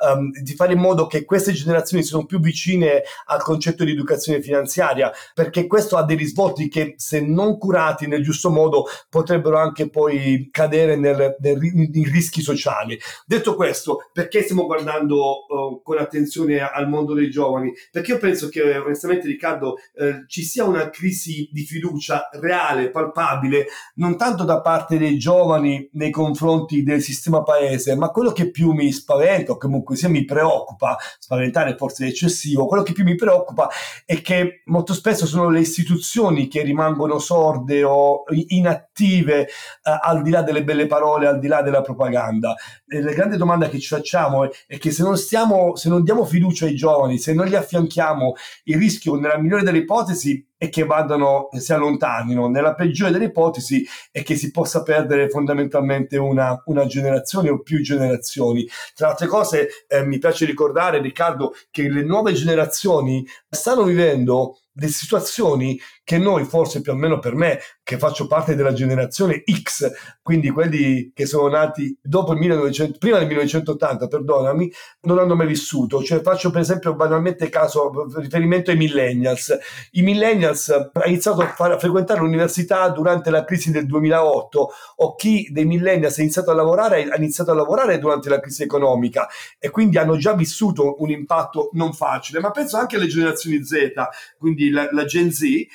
um, 0.00 0.32
di 0.32 0.54
fare 0.54 0.72
in 0.72 0.80
modo 0.80 1.06
che 1.06 1.24
queste 1.24 1.52
generazioni 1.52 2.02
siano 2.02 2.26
più 2.26 2.40
vicine 2.40 3.02
al 3.26 3.40
concetto 3.40 3.66
di 3.84 3.92
educazione 3.92 4.42
finanziaria, 4.42 5.12
perché 5.34 5.66
questo 5.66 5.96
ha 5.96 6.04
dei 6.04 6.16
risvolti 6.16 6.68
che 6.68 6.94
se 6.96 7.20
non 7.20 7.58
curati 7.58 8.06
nel 8.06 8.22
giusto 8.22 8.50
modo 8.50 8.86
potrebbero 9.08 9.58
anche 9.58 9.88
poi 9.88 10.48
cadere 10.50 10.96
nel, 10.96 11.36
nel, 11.40 11.58
in 11.62 12.10
rischi 12.10 12.40
sociali. 12.40 12.98
Detto 13.26 13.54
questo, 13.54 14.08
perché 14.12 14.42
stiamo 14.42 14.66
guardando 14.66 15.46
uh, 15.46 15.82
con 15.82 15.98
attenzione 15.98 16.60
al 16.60 16.88
mondo 16.88 17.14
dei 17.14 17.30
giovani? 17.30 17.72
Perché 17.90 18.12
io 18.12 18.18
penso 18.18 18.48
che 18.48 18.76
onestamente 18.76 19.26
Riccardo 19.26 19.76
eh, 19.94 20.24
ci 20.26 20.42
sia 20.42 20.64
una 20.64 20.90
crisi 20.90 21.48
di 21.52 21.62
fiducia 21.62 22.28
reale, 22.32 22.90
palpabile, 22.90 23.66
non 23.94 24.16
tanto 24.16 24.44
da 24.44 24.60
parte 24.60 24.98
dei 24.98 25.18
giovani 25.18 25.88
nei 25.92 26.10
confronti 26.10 26.82
del 26.82 27.02
sistema 27.02 27.42
paese, 27.42 27.94
ma 27.96 28.10
quello 28.10 28.32
che 28.32 28.50
più 28.50 28.72
mi 28.72 28.90
spaventa 28.92 29.52
o 29.52 29.56
comunque 29.56 29.96
sia 29.96 30.08
mi 30.08 30.24
preoccupa, 30.24 30.96
spaventare 31.18 31.76
forse 31.76 32.04
è 32.04 32.08
eccessivo, 32.08 32.66
quello 32.66 32.82
che 32.82 32.92
più 32.92 33.04
mi 33.04 33.14
preoccupa 33.14 33.57
è 34.04 34.20
che 34.20 34.62
molto 34.66 34.94
spesso 34.94 35.26
sono 35.26 35.48
le 35.48 35.60
istituzioni 35.60 36.48
che 36.48 36.62
rimangono 36.62 37.18
sorde 37.18 37.82
o 37.82 38.24
inattive 38.30 39.40
eh, 39.42 39.48
al 39.82 40.22
di 40.22 40.30
là 40.30 40.42
delle 40.42 40.64
belle 40.64 40.86
parole, 40.86 41.26
al 41.26 41.38
di 41.38 41.46
là 41.46 41.62
della 41.62 41.80
propaganda. 41.80 42.54
E 42.86 43.00
la 43.00 43.12
grande 43.12 43.36
domanda 43.36 43.68
che 43.68 43.78
ci 43.78 43.88
facciamo 43.88 44.44
è, 44.44 44.50
è 44.66 44.78
che 44.78 44.90
se 44.90 45.02
non, 45.02 45.16
stiamo, 45.16 45.76
se 45.76 45.88
non 45.88 46.02
diamo 46.04 46.24
fiducia 46.24 46.66
ai 46.66 46.74
giovani, 46.74 47.18
se 47.18 47.32
non 47.32 47.46
li 47.46 47.56
affianchiamo 47.56 48.34
il 48.64 48.76
rischio 48.76 49.14
nella 49.16 49.38
migliore 49.38 49.62
delle 49.62 49.78
ipotesi 49.78 50.46
è 50.58 50.68
che 50.68 50.84
vadano, 50.84 51.48
si 51.52 51.72
allontanino, 51.72 52.48
nella 52.48 52.74
peggiore 52.74 53.12
delle 53.12 53.26
ipotesi 53.26 53.86
è 54.10 54.22
che 54.24 54.34
si 54.34 54.50
possa 54.50 54.82
perdere 54.82 55.30
fondamentalmente 55.30 56.16
una, 56.18 56.60
una 56.66 56.84
generazione 56.84 57.48
o 57.48 57.60
più 57.60 57.80
generazioni. 57.80 58.66
Tra 58.94 59.10
altre 59.10 59.28
cose 59.28 59.68
eh, 59.86 60.04
mi 60.04 60.18
piace 60.18 60.44
ricordare 60.44 61.00
Riccardo 61.00 61.54
che 61.70 61.88
le 61.88 62.02
nuove 62.02 62.32
generazioni 62.32 63.24
stanno 63.48 63.84
vivendo 63.84 64.58
delle 64.78 64.92
situazioni 64.92 65.78
che 66.04 66.18
noi, 66.18 66.44
forse 66.44 66.80
più 66.80 66.92
o 66.92 66.94
meno 66.94 67.18
per 67.18 67.34
me, 67.34 67.58
che 67.82 67.98
faccio 67.98 68.28
parte 68.28 68.54
della 68.54 68.72
generazione 68.72 69.42
X, 69.44 69.90
quindi 70.22 70.50
quelli 70.50 71.10
che 71.12 71.26
sono 71.26 71.48
nati 71.48 71.98
dopo 72.00 72.32
il 72.32 72.38
1900, 72.38 72.98
prima 72.98 73.18
del 73.18 73.26
1980, 73.26 74.06
perdonami, 74.06 74.72
non 75.02 75.18
hanno 75.18 75.34
mai 75.34 75.48
vissuto. 75.48 76.02
Cioè 76.02 76.22
faccio 76.22 76.50
per 76.50 76.60
esempio 76.60 76.94
banalmente 76.94 77.48
caso, 77.48 77.90
riferimento 78.16 78.70
ai 78.70 78.76
millennials. 78.76 79.58
I 79.92 80.02
millennials 80.02 80.68
hanno 80.68 81.06
iniziato 81.06 81.42
a, 81.42 81.48
fare, 81.48 81.74
a 81.74 81.78
frequentare 81.78 82.20
l'università 82.20 82.88
durante 82.90 83.30
la 83.30 83.44
crisi 83.44 83.72
del 83.72 83.86
2008 83.86 84.70
o 84.96 85.14
chi 85.16 85.48
dei 85.50 85.64
millennials 85.64 86.18
ha 86.18 86.22
iniziato 86.22 86.50
a 86.52 86.54
lavorare 86.54 87.08
ha 87.08 87.16
iniziato 87.16 87.50
a 87.50 87.54
lavorare 87.54 87.98
durante 87.98 88.28
la 88.28 88.38
crisi 88.40 88.62
economica 88.62 89.28
e 89.58 89.70
quindi 89.70 89.98
hanno 89.98 90.16
già 90.16 90.34
vissuto 90.34 90.96
un 91.02 91.10
impatto 91.10 91.70
non 91.72 91.92
facile, 91.92 92.40
ma 92.40 92.50
penso 92.50 92.76
anche 92.76 92.96
alle 92.96 93.08
generazioni 93.08 93.64
Z, 93.64 93.92
quindi 94.38 94.67
la, 94.70 94.88
la 94.92 95.04
Gen 95.04 95.32
Z, 95.32 95.42
eh, 95.42 95.68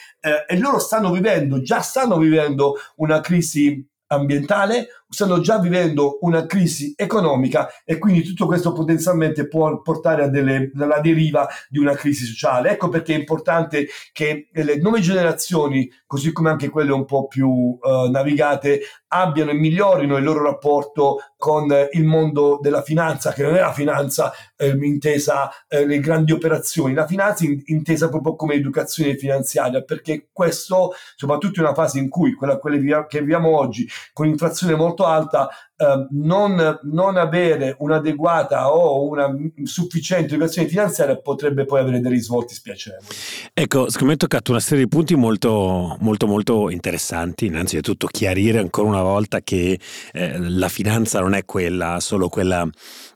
e 0.48 0.58
loro 0.58 0.80
stanno 0.80 1.12
vivendo, 1.12 1.62
già 1.62 1.82
stanno 1.82 2.18
vivendo 2.18 2.76
una 2.98 3.20
crisi 3.22 3.86
ambientale, 4.08 4.88
stanno 5.14 5.40
già 5.40 5.60
vivendo 5.60 6.18
una 6.22 6.46
crisi 6.48 6.94
economica 6.96 7.70
e 7.86 8.00
quindi 8.00 8.24
tutto 8.24 8.48
questo 8.48 8.74
potenzialmente 8.74 9.48
può 9.48 9.82
portare 9.82 10.24
alla 10.24 11.00
deriva 11.00 11.48
di 11.70 11.78
una 11.78 11.94
crisi 11.94 12.26
sociale. 12.26 12.72
Ecco 12.72 12.90
perché 12.90 13.14
è 13.14 13.18
importante 13.18 13.88
che 14.12 14.50
le 14.52 14.78
nuove 14.78 15.02
generazioni, 15.02 15.90
così 16.08 16.32
come 16.32 16.50
anche 16.50 16.70
quelle 16.70 16.92
un 16.92 17.06
po' 17.06 17.28
più 17.28 17.48
uh, 17.48 18.10
navigate, 18.10 18.82
abbiano 19.14 19.52
e 19.52 19.54
migliorino 19.54 20.18
il 20.18 20.24
loro 20.24 20.44
rapporto 20.44 21.20
con 21.38 21.72
il 21.92 22.04
mondo 22.04 22.58
della 22.60 22.82
finanza, 22.82 23.32
che 23.32 23.44
non 23.44 23.56
è 23.56 23.60
la 23.60 23.74
finanza 23.74 24.34
eh, 24.56 24.76
intesa 24.82 25.52
eh, 25.68 25.86
le 25.86 26.00
grandi 26.00 26.32
operazioni, 26.32 26.94
la 26.94 27.06
finanza 27.06 27.46
in, 27.46 27.62
intesa 27.66 28.10
proprio 28.10 28.36
come 28.36 28.56
educazione 28.56 29.16
finanziaria, 29.16 29.84
perché 29.84 30.30
questo, 30.32 30.94
soprattutto 31.16 31.60
in 31.60 31.66
una 31.66 31.76
fase 31.76 32.00
in 32.00 32.10
cui 32.10 32.34
quella, 32.34 32.58
quella 32.58 33.06
che 33.06 33.20
viviamo 33.20 33.56
oggi, 33.56 33.88
con 34.14 34.26
inflazione 34.26 34.76
molto 34.76 35.03
molto 35.04 35.06
alta, 35.06 35.50
eh, 35.84 36.08
non, 36.12 36.80
non, 36.84 37.18
avere 37.18 37.76
un'adeguata 37.80 38.74
o 38.74 39.08
una 39.08 39.30
sufficiente 39.64 40.34
educazione 40.34 40.68
finanziaria 40.68 41.18
potrebbe 41.18 41.66
poi 41.66 41.82
avere 41.82 42.00
dei 42.00 42.12
risvolti 42.12 42.54
spiacevoli. 42.54 43.06
Ecco, 43.54 43.86
secondo 43.90 44.06
me 44.06 44.12
hai 44.12 44.18
toccato 44.18 44.52
una 44.52 44.60
serie 44.60 44.84
di 44.84 44.90
punti 44.90 45.16
molto, 45.16 45.98
molto, 46.00 46.28
molto 46.28 46.70
interessanti. 46.70 47.46
Innanzitutto 47.46 48.08
chiarire 48.08 48.60
ancora 48.60 48.88
una 48.88 49.02
volta 49.02 49.42
che 49.42 49.80
eh, 50.14 50.38
la 50.40 50.70
finanza 50.70 51.20
non 51.20 51.34
è 51.34 51.46
quella, 51.46 52.00
solo 52.00 52.30
quella 52.30 52.68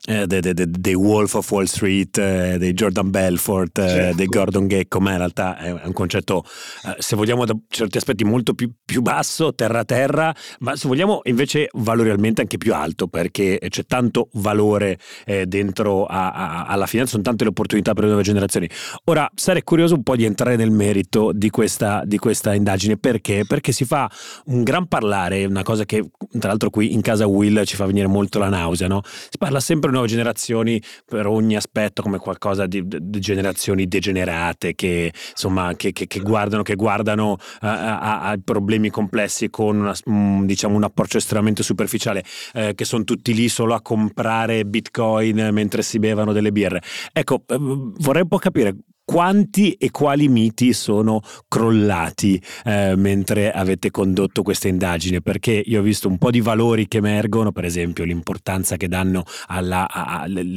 eh, 0.06 0.26
dei 0.26 0.94
Wolf 0.94 1.34
of 1.34 1.50
Wall 1.50 1.64
Street, 1.64 2.16
eh, 2.18 2.56
dei 2.58 2.72
Jordan 2.72 3.10
Belfort, 3.10 3.78
eh, 3.78 3.88
certo. 3.88 4.16
dei 4.16 4.26
Gordon 4.26 4.68
Gecko, 4.68 5.00
ma 5.00 5.12
in 5.12 5.18
realtà 5.18 5.58
è 5.58 5.70
un 5.70 5.92
concetto, 5.92 6.44
eh, 6.84 6.96
se 6.98 7.16
vogliamo 7.16 7.44
da 7.44 7.56
certi 7.68 7.98
aspetti 7.98 8.24
molto 8.24 8.54
più, 8.54 8.70
più 8.84 9.02
basso, 9.02 9.54
terra-terra, 9.54 10.34
ma 10.60 10.76
se 10.76 10.88
vogliamo 10.88 11.20
invece 11.24 11.68
valorialmente 11.72 12.40
anche 12.40 12.57
più 12.58 12.74
alto 12.74 13.06
perché 13.08 13.58
c'è 13.68 13.84
tanto 13.86 14.28
valore 14.32 14.98
eh, 15.24 15.46
dentro 15.46 16.04
a, 16.04 16.30
a, 16.32 16.64
alla 16.64 16.86
finanza, 16.86 17.12
sono 17.12 17.22
tante 17.22 17.44
le 17.44 17.50
opportunità 17.50 17.94
per 17.94 18.02
le 18.04 18.08
nuove 18.10 18.24
generazioni. 18.24 18.68
Ora 19.04 19.30
sarei 19.34 19.62
curioso 19.62 19.94
un 19.94 20.02
po' 20.02 20.16
di 20.16 20.24
entrare 20.24 20.56
nel 20.56 20.70
merito 20.70 21.32
di 21.32 21.50
questa, 21.50 22.02
di 22.04 22.18
questa 22.18 22.54
indagine 22.54 22.96
perché? 22.96 23.44
Perché 23.46 23.72
si 23.72 23.84
fa 23.84 24.10
un 24.46 24.62
gran 24.62 24.86
parlare, 24.86 25.44
una 25.46 25.62
cosa 25.62 25.84
che 25.84 26.04
tra 26.38 26.48
l'altro 26.48 26.70
qui 26.70 26.92
in 26.92 27.00
casa 27.00 27.26
Will 27.26 27.64
ci 27.64 27.76
fa 27.76 27.86
venire 27.86 28.06
molto 28.06 28.38
la 28.38 28.48
nausea, 28.48 28.88
no? 28.88 29.02
si 29.04 29.38
parla 29.38 29.60
sempre 29.60 29.88
di 29.88 29.94
nuove 29.94 30.08
generazioni 30.10 30.82
per 31.04 31.26
ogni 31.26 31.56
aspetto 31.56 32.02
come 32.02 32.18
qualcosa 32.18 32.66
di, 32.66 32.82
di 32.84 33.20
generazioni 33.20 33.86
degenerate 33.86 34.74
che 34.74 35.12
insomma 35.30 35.74
che, 35.76 35.92
che, 35.92 36.06
che 36.06 36.20
guardano, 36.20 36.62
che 36.62 36.74
guardano 36.74 37.38
a, 37.60 38.20
a, 38.20 38.38
problemi 38.42 38.90
complessi 38.90 39.50
con 39.50 39.76
una, 39.76 39.94
un, 40.06 40.46
diciamo, 40.46 40.76
un 40.76 40.84
approccio 40.84 41.18
estremamente 41.18 41.62
superficiale, 41.62 42.24
eh, 42.52 42.74
che 42.74 42.84
sono 42.84 43.04
tutti 43.04 43.34
lì 43.34 43.48
solo 43.48 43.74
a 43.74 43.82
comprare 43.82 44.64
bitcoin 44.64 45.50
mentre 45.52 45.82
si 45.82 45.98
bevano 45.98 46.32
delle 46.32 46.52
birre. 46.52 46.82
Ecco, 47.12 47.42
eh, 47.46 47.56
vorrei 47.58 48.22
un 48.22 48.28
po' 48.28 48.38
capire 48.38 48.76
quanti 49.08 49.72
e 49.72 49.90
quali 49.90 50.28
miti 50.28 50.74
sono 50.74 51.22
crollati 51.48 52.38
eh, 52.62 52.94
mentre 52.94 53.50
avete 53.50 53.90
condotto 53.90 54.42
questa 54.42 54.68
indagine? 54.68 55.22
Perché 55.22 55.62
io 55.64 55.80
ho 55.80 55.82
visto 55.82 56.08
un 56.08 56.18
po' 56.18 56.30
di 56.30 56.42
valori 56.42 56.86
che 56.88 56.98
emergono, 56.98 57.50
per 57.50 57.64
esempio 57.64 58.04
l'importanza 58.04 58.76
che 58.76 58.86
danno 58.86 59.24
alla, 59.46 59.86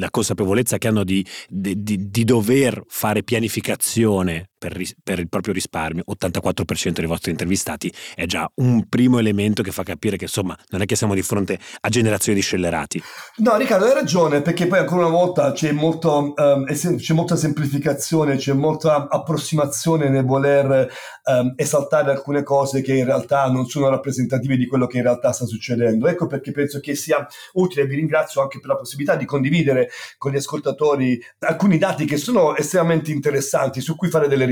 consapevolezza 0.09 0.77
che 0.77 0.89
hanno 0.89 1.05
di, 1.05 1.25
di, 1.47 2.09
di, 2.09 2.23
dover 2.25 2.83
fare 2.88 3.23
pianificazione 3.23 4.50
per, 4.62 4.80
per, 5.03 5.18
il 5.18 5.27
proprio 5.27 5.56
risparmio, 5.56 6.03
84% 6.08 6.91
dei 6.91 7.08
vostri 7.08 7.32
intervistati, 7.32 7.91
è 8.13 8.27
già 8.27 8.48
un 8.58 8.88
primo 8.88 9.18
elemento 9.18 9.63
che 9.63 9.72
fa 9.72 9.82
capire 9.82 10.18
che 10.18 10.25
insomma 10.25 10.56
non 10.70 10.84
è 10.84 10.86
che 10.86 10.96
siamo 10.96 11.15
di 11.15 11.24
fronte 11.24 11.58
a 11.80 11.89
generazioni 11.89 12.38
di 12.38 12.44
scellerati. 12.44 13.01
No, 13.38 13.58
Riccardo, 13.58 13.86
hai 13.86 13.96
ragione, 13.96 14.41
perché 14.44 14.68
poi 14.68 14.77
ancora 14.77 15.08
una 15.08 15.15
volta 15.15 15.51
c'è, 15.51 15.72
molto, 15.72 16.34
um, 16.36 16.65
c'è 16.65 17.13
molta 17.15 17.36
semplificazione, 17.36 18.36
c'è 18.36 18.53
molta 18.53 19.08
approssimazione 19.10 20.10
nel 20.10 20.25
voler 20.25 20.94
um, 21.25 21.53
esaltare 21.56 22.12
alcune 22.12 22.44
cose 22.44 22.84
che 22.84 22.94
in 22.94 23.06
realtà 23.06 23.50
non 23.50 23.65
sono 23.65 23.89
rappresentative 23.89 24.58
di 24.58 24.68
quello 24.68 24.86
che 24.86 24.98
in 24.98 25.03
realtà 25.03 25.32
sta 25.32 25.48
succedendo. 25.48 26.08
Ecco 26.08 26.27
perché 26.27 26.51
penso 26.51 26.80
che 26.80 26.94
sia 26.94 27.25
utile, 27.53 27.88
vi 27.88 27.96
ringrazio 27.96 28.44
anche 28.44 28.60
per 28.60 28.70
la 28.70 28.75
possibilità 28.75 29.15
di 29.15 29.25
condividere 29.25 29.89
con 30.20 30.32
gli 30.32 30.38
ascoltatori 30.38 31.20
alcuni 31.39 31.80
dati 31.80 32.06
che 32.06 32.18
sono 32.18 32.56
estremamente 32.56 33.12
interessanti, 33.12 33.82
su 33.82 33.96
cui 33.96 34.10
fare 34.10 34.27
delle 34.27 34.36
riflessioni. 34.44 34.50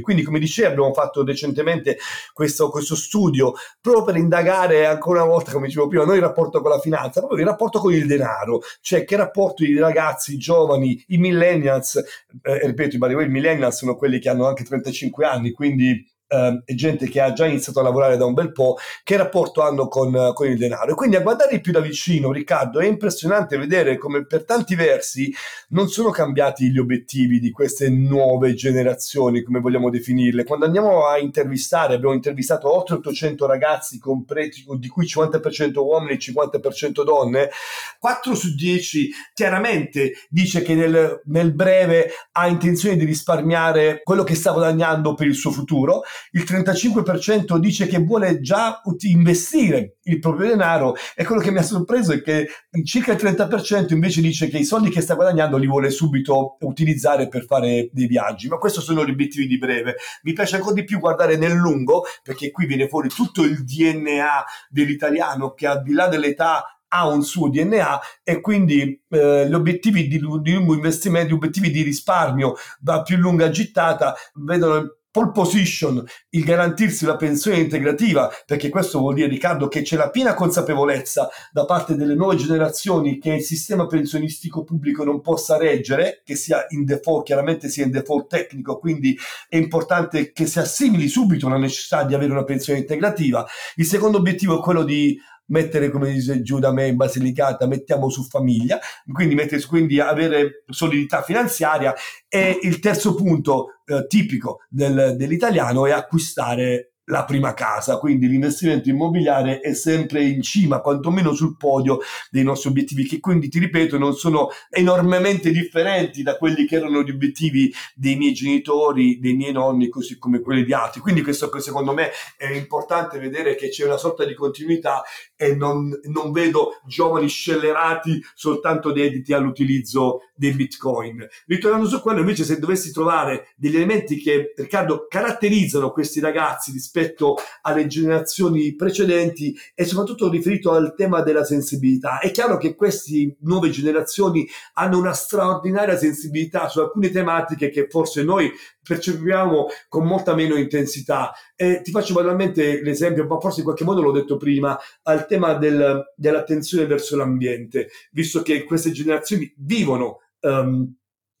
Quindi, 0.00 0.22
come 0.22 0.38
dicevo, 0.38 0.68
abbiamo 0.68 0.92
fatto 0.92 1.24
recentemente 1.24 1.98
questo, 2.32 2.70
questo 2.70 2.96
studio 2.96 3.54
proprio 3.80 4.04
per 4.04 4.16
indagare 4.16 4.86
ancora 4.86 5.22
una 5.22 5.32
volta, 5.32 5.52
come 5.52 5.66
dicevo 5.66 5.88
prima, 5.88 6.04
non 6.04 6.16
il 6.16 6.20
rapporto 6.20 6.60
con 6.60 6.70
la 6.70 6.78
finanza, 6.78 7.20
proprio 7.20 7.40
il 7.40 7.46
rapporto 7.46 7.78
con 7.78 7.92
il 7.92 8.06
denaro, 8.06 8.60
cioè 8.80 9.04
che 9.04 9.16
rapporto 9.16 9.64
i 9.64 9.78
ragazzi, 9.78 10.34
i 10.34 10.38
giovani, 10.38 11.02
i 11.08 11.18
millennials, 11.18 11.96
eh, 12.42 12.66
ripeto, 12.66 12.96
i 12.96 13.28
millennials 13.28 13.76
sono 13.76 13.96
quelli 13.96 14.18
che 14.18 14.28
hanno 14.28 14.46
anche 14.46 14.64
35 14.64 15.26
anni, 15.26 15.50
quindi 15.52 16.12
eh, 16.34 16.74
gente 16.74 17.08
che 17.08 17.20
ha 17.20 17.32
già 17.32 17.46
iniziato 17.46 17.80
a 17.80 17.82
lavorare 17.82 18.16
da 18.16 18.24
un 18.24 18.34
bel 18.34 18.52
po', 18.52 18.76
che 19.02 19.16
rapporto 19.16 19.62
hanno 19.62 19.88
con, 19.88 20.32
con, 20.34 20.46
il 20.48 20.58
denaro. 20.58 20.92
E 20.92 20.94
quindi 20.94 21.16
a 21.16 21.20
guardare 21.20 21.60
più 21.60 21.72
da 21.72 21.80
vicino, 21.80 22.32
Riccardo, 22.32 22.80
è 22.80 22.86
impressionante 22.86 23.56
vedere 23.56 23.96
come 23.96 24.26
per 24.26 24.44
tanti 24.44 24.74
versi 24.74 25.32
non 25.68 25.88
sono 25.88 26.10
cambiati 26.10 26.70
gli 26.70 26.78
obiettivi 26.78 27.38
di 27.38 27.50
queste 27.50 27.88
nuove 27.88 28.54
generazioni, 28.54 29.42
come 29.42 29.60
vogliamo 29.60 29.90
definirle. 29.90 30.44
Quando 30.44 30.66
andiamo 30.66 31.06
a 31.06 31.18
intervistare, 31.18 31.94
abbiamo 31.94 32.14
intervistato 32.14 32.72
oltre 32.74 32.96
800 32.96 33.46
ragazzi, 33.46 33.98
compresi, 33.98 34.64
di 34.78 34.88
cui 34.88 35.04
50% 35.06 35.78
uomini 35.78 36.12
e 36.14 36.18
50% 36.18 37.04
donne, 37.04 37.50
4 37.98 38.34
su 38.34 38.54
10 38.54 39.10
chiaramente 39.32 40.14
dice 40.28 40.62
che 40.62 40.74
nel, 40.74 41.22
nel 41.26 41.52
breve 41.52 42.10
ha 42.32 42.46
intenzione 42.48 42.96
di 42.96 43.04
risparmiare 43.04 44.00
quello 44.02 44.24
che 44.24 44.34
sta 44.34 44.52
guadagnando 44.52 45.14
per 45.14 45.26
il 45.26 45.34
suo 45.34 45.50
futuro 45.50 46.02
il 46.32 46.42
35% 46.42 47.56
dice 47.58 47.86
che 47.86 47.98
vuole 47.98 48.40
già 48.40 48.80
investire 49.02 49.96
il 50.04 50.18
proprio 50.18 50.48
denaro 50.48 50.94
e 51.14 51.24
quello 51.24 51.40
che 51.40 51.50
mi 51.50 51.58
ha 51.58 51.62
sorpreso 51.62 52.12
è 52.12 52.22
che 52.22 52.48
circa 52.84 53.12
il 53.12 53.18
30% 53.18 53.92
invece 53.92 54.20
dice 54.20 54.48
che 54.48 54.58
i 54.58 54.64
soldi 54.64 54.90
che 54.90 55.00
sta 55.00 55.14
guadagnando 55.14 55.56
li 55.56 55.66
vuole 55.66 55.90
subito 55.90 56.56
utilizzare 56.60 57.28
per 57.28 57.44
fare 57.44 57.88
dei 57.92 58.06
viaggi, 58.06 58.48
ma 58.48 58.58
questi 58.58 58.80
sono 58.80 59.04
gli 59.04 59.10
obiettivi 59.10 59.46
di 59.46 59.58
breve. 59.58 59.96
Mi 60.22 60.32
piace 60.32 60.56
ancora 60.56 60.74
di 60.74 60.84
più 60.84 60.98
guardare 60.98 61.36
nel 61.36 61.54
lungo 61.54 62.04
perché 62.22 62.50
qui 62.50 62.66
viene 62.66 62.88
fuori 62.88 63.08
tutto 63.08 63.42
il 63.42 63.64
DNA 63.64 64.44
dell'italiano 64.68 65.52
che 65.52 65.66
al 65.66 65.82
di 65.82 65.92
là 65.92 66.08
dell'età 66.08 66.64
ha 66.94 67.08
un 67.08 67.22
suo 67.22 67.48
DNA 67.48 68.00
e 68.22 68.40
quindi 68.40 69.02
eh, 69.08 69.48
gli 69.48 69.52
obiettivi 69.52 70.06
di, 70.06 70.20
di 70.40 70.52
lungo 70.52 70.74
investimento, 70.74 71.30
gli 71.30 71.36
obiettivi 71.36 71.70
di 71.70 71.82
risparmio 71.82 72.54
da 72.78 73.02
più 73.02 73.16
lunga 73.16 73.50
gittata 73.50 74.14
vedono 74.34 74.98
pole 75.14 75.30
position, 75.30 76.04
il 76.30 76.42
garantirsi 76.42 77.04
la 77.04 77.14
pensione 77.14 77.58
integrativa, 77.58 78.28
perché 78.44 78.68
questo 78.68 78.98
vuol 78.98 79.14
dire, 79.14 79.28
Riccardo, 79.28 79.68
che 79.68 79.82
c'è 79.82 79.96
la 79.96 80.10
piena 80.10 80.34
consapevolezza 80.34 81.28
da 81.52 81.64
parte 81.64 81.94
delle 81.94 82.16
nuove 82.16 82.34
generazioni 82.34 83.20
che 83.20 83.34
il 83.34 83.42
sistema 83.42 83.86
pensionistico 83.86 84.64
pubblico 84.64 85.04
non 85.04 85.20
possa 85.20 85.56
reggere, 85.56 86.22
che 86.24 86.34
sia 86.34 86.66
in 86.70 86.84
default, 86.84 87.26
chiaramente 87.26 87.68
sia 87.68 87.84
in 87.84 87.92
default 87.92 88.26
tecnico, 88.26 88.80
quindi 88.80 89.16
è 89.48 89.56
importante 89.56 90.32
che 90.32 90.46
si 90.46 90.58
assimili 90.58 91.06
subito 91.06 91.48
la 91.48 91.58
necessità 91.58 92.02
di 92.02 92.14
avere 92.14 92.32
una 92.32 92.42
pensione 92.42 92.80
integrativa. 92.80 93.46
Il 93.76 93.84
secondo 93.84 94.18
obiettivo 94.18 94.58
è 94.58 94.62
quello 94.62 94.82
di 94.82 95.16
mettere, 95.46 95.90
come 95.90 96.12
dice 96.12 96.42
giù 96.42 96.58
da 96.58 96.72
me 96.72 96.88
in 96.88 96.96
Basilicata, 96.96 97.66
mettiamo 97.66 98.08
su 98.08 98.22
famiglia, 98.24 98.78
quindi, 99.12 99.34
mettere, 99.34 99.64
quindi 99.66 100.00
avere 100.00 100.64
solidità 100.68 101.22
finanziaria 101.22 101.94
e 102.28 102.58
il 102.62 102.78
terzo 102.78 103.14
punto 103.14 103.80
eh, 103.86 104.06
tipico 104.06 104.60
del, 104.68 105.14
dell'italiano 105.16 105.86
è 105.86 105.90
acquistare 105.90 106.94
la 107.06 107.24
prima 107.24 107.52
casa, 107.52 107.98
quindi 107.98 108.28
l'investimento 108.28 108.88
immobiliare 108.88 109.60
è 109.60 109.74
sempre 109.74 110.24
in 110.24 110.40
cima, 110.40 110.80
quantomeno 110.80 111.34
sul 111.34 111.56
podio 111.56 111.98
dei 112.30 112.42
nostri 112.42 112.70
obiettivi, 112.70 113.04
che 113.04 113.20
quindi 113.20 113.48
ti 113.48 113.58
ripeto 113.58 113.98
non 113.98 114.14
sono 114.14 114.48
enormemente 114.70 115.50
differenti 115.50 116.22
da 116.22 116.36
quelli 116.36 116.66
che 116.66 116.76
erano 116.76 117.02
gli 117.02 117.10
obiettivi 117.10 117.72
dei 117.94 118.16
miei 118.16 118.32
genitori, 118.32 119.18
dei 119.18 119.34
miei 119.34 119.52
nonni, 119.52 119.88
così 119.88 120.18
come 120.18 120.40
quelli 120.40 120.64
di 120.64 120.72
altri. 120.72 121.00
Quindi 121.00 121.22
questo 121.22 121.50
secondo 121.60 121.92
me 121.92 122.10
è 122.36 122.50
importante 122.50 123.18
vedere 123.18 123.54
che 123.54 123.68
c'è 123.68 123.84
una 123.84 123.98
sorta 123.98 124.24
di 124.24 124.34
continuità 124.34 125.02
e 125.44 125.54
non, 125.54 125.98
non 126.04 126.32
vedo 126.32 126.80
giovani 126.86 127.28
scellerati 127.28 128.22
soltanto 128.34 128.92
dediti 128.92 129.32
all'utilizzo 129.32 130.20
dei 130.34 130.52
bitcoin. 130.52 131.26
Ritornando 131.46 131.86
su 131.86 132.00
quello 132.00 132.20
invece 132.20 132.44
se 132.44 132.58
dovessi 132.58 132.92
trovare 132.92 133.48
degli 133.56 133.76
elementi 133.76 134.16
che 134.16 134.52
Riccardo 134.56 135.06
caratterizzano 135.08 135.90
questi 135.92 136.20
ragazzi 136.20 136.72
rispetto 136.72 137.36
alle 137.62 137.86
generazioni 137.86 138.74
precedenti 138.74 139.56
e 139.74 139.84
soprattutto 139.84 140.28
riferito 140.28 140.72
al 140.72 140.94
tema 140.96 141.22
della 141.22 141.44
sensibilità. 141.44 142.18
È 142.18 142.30
chiaro 142.30 142.56
che 142.56 142.74
queste 142.74 143.36
nuove 143.40 143.70
generazioni 143.70 144.48
hanno 144.74 144.98
una 144.98 145.12
straordinaria 145.12 145.96
sensibilità 145.96 146.68
su 146.68 146.80
alcune 146.80 147.10
tematiche 147.10 147.70
che 147.70 147.86
forse 147.88 148.22
noi 148.22 148.50
percepiamo 148.84 149.66
con 149.88 150.06
molta 150.06 150.34
meno 150.34 150.56
intensità. 150.56 151.32
E 151.56 151.80
ti 151.82 151.90
faccio 151.90 152.14
banalmente 152.14 152.82
l'esempio, 152.82 153.26
ma 153.26 153.40
forse 153.40 153.60
in 153.60 153.64
qualche 153.64 153.84
modo 153.84 154.02
l'ho 154.02 154.12
detto 154.12 154.36
prima, 154.36 154.78
al 155.02 155.26
tema 155.26 155.54
del, 155.54 156.12
dell'attenzione 156.14 156.86
verso 156.86 157.16
l'ambiente, 157.16 157.88
visto 158.12 158.42
che 158.42 158.64
queste 158.64 158.90
generazioni 158.92 159.52
vivono 159.56 160.18
um, 160.40 160.94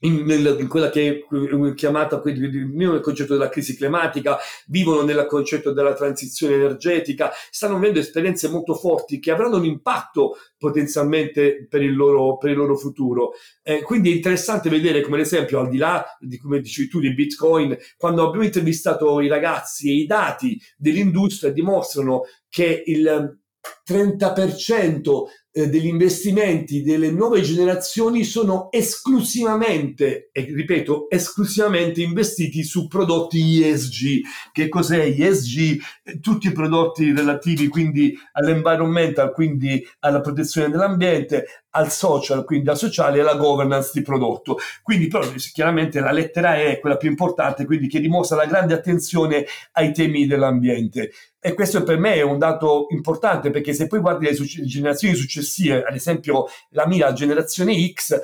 in, 0.04 0.24
nel, 0.24 0.56
in, 0.58 0.68
quella 0.68 0.90
che 0.90 1.24
è 1.28 1.74
chiamata 1.74 2.22
nel 2.24 3.00
concetto 3.02 3.32
della 3.32 3.48
crisi 3.48 3.76
climatica, 3.76 4.38
vivono 4.66 5.02
nel 5.02 5.26
concetto 5.26 5.72
della 5.72 5.94
transizione 5.94 6.54
energetica, 6.54 7.32
stanno 7.50 7.76
vivendo 7.76 7.98
esperienze 7.98 8.48
molto 8.48 8.74
forti 8.74 9.18
che 9.18 9.30
avranno 9.30 9.56
un 9.56 9.64
impatto 9.64 10.36
potenzialmente 10.58 11.66
per 11.68 11.82
il 11.82 11.94
loro, 11.94 12.36
per 12.36 12.50
il 12.50 12.56
loro 12.56 12.76
futuro. 12.76 13.32
Eh, 13.62 13.82
quindi 13.82 14.12
è 14.12 14.14
interessante 14.14 14.68
vedere 14.68 15.00
come 15.00 15.16
ad 15.16 15.22
esempio, 15.22 15.60
al 15.60 15.68
di 15.68 15.78
là 15.78 16.04
di 16.20 16.38
come 16.38 16.60
dicevi 16.60 16.88
tu, 16.88 17.00
di 17.00 17.14
Bitcoin, 17.14 17.76
quando 17.96 18.26
abbiamo 18.26 18.44
intervistato 18.44 19.20
i 19.20 19.28
ragazzi 19.28 19.88
e 19.88 19.94
i 19.94 20.06
dati 20.06 20.60
dell'industria 20.76 21.50
dimostrano 21.50 22.22
che 22.48 22.82
il 22.86 23.38
30% 23.88 25.24
eh, 25.56 25.68
degli 25.68 25.86
investimenti 25.86 26.82
delle 26.82 27.12
nuove 27.12 27.40
generazioni 27.40 28.24
sono 28.24 28.72
esclusivamente, 28.72 30.30
e 30.32 30.48
ripeto, 30.52 31.08
esclusivamente 31.08 32.02
investiti 32.02 32.64
su 32.64 32.88
prodotti 32.88 33.62
ESG. 33.62 34.20
Che 34.52 34.68
cos'è 34.68 35.14
ESG? 35.16 35.78
Tutti 36.20 36.48
i 36.48 36.52
prodotti 36.52 37.12
relativi 37.12 37.68
quindi 37.68 38.18
all'environmental, 38.32 39.32
quindi 39.32 39.86
alla 40.00 40.20
protezione 40.20 40.70
dell'ambiente, 40.70 41.63
al 41.74 41.90
social, 41.90 42.44
quindi 42.44 42.68
al 42.68 42.76
sociale 42.76 43.18
e 43.18 43.20
alla 43.20 43.34
governance 43.34 43.90
di 43.92 44.02
prodotto. 44.02 44.58
Quindi 44.82 45.08
però 45.08 45.26
chiaramente 45.52 46.00
la 46.00 46.12
lettera 46.12 46.56
E 46.56 46.72
è 46.72 46.80
quella 46.80 46.96
più 46.96 47.08
importante, 47.08 47.64
quindi 47.64 47.88
che 47.88 48.00
dimostra 48.00 48.36
la 48.36 48.46
grande 48.46 48.74
attenzione 48.74 49.44
ai 49.72 49.92
temi 49.92 50.26
dell'ambiente. 50.26 51.10
E 51.46 51.52
questo 51.52 51.82
per 51.82 51.98
me 51.98 52.14
è 52.14 52.22
un 52.22 52.38
dato 52.38 52.86
importante 52.88 53.50
perché 53.50 53.74
se 53.74 53.86
poi 53.86 54.00
guardi 54.00 54.24
le 54.24 54.34
generazioni 54.64 55.14
successive, 55.14 55.82
ad 55.82 55.94
esempio 55.94 56.46
la 56.70 56.86
mia 56.86 57.12
generazione 57.12 57.74
X, 57.92 58.12
eh, 58.12 58.22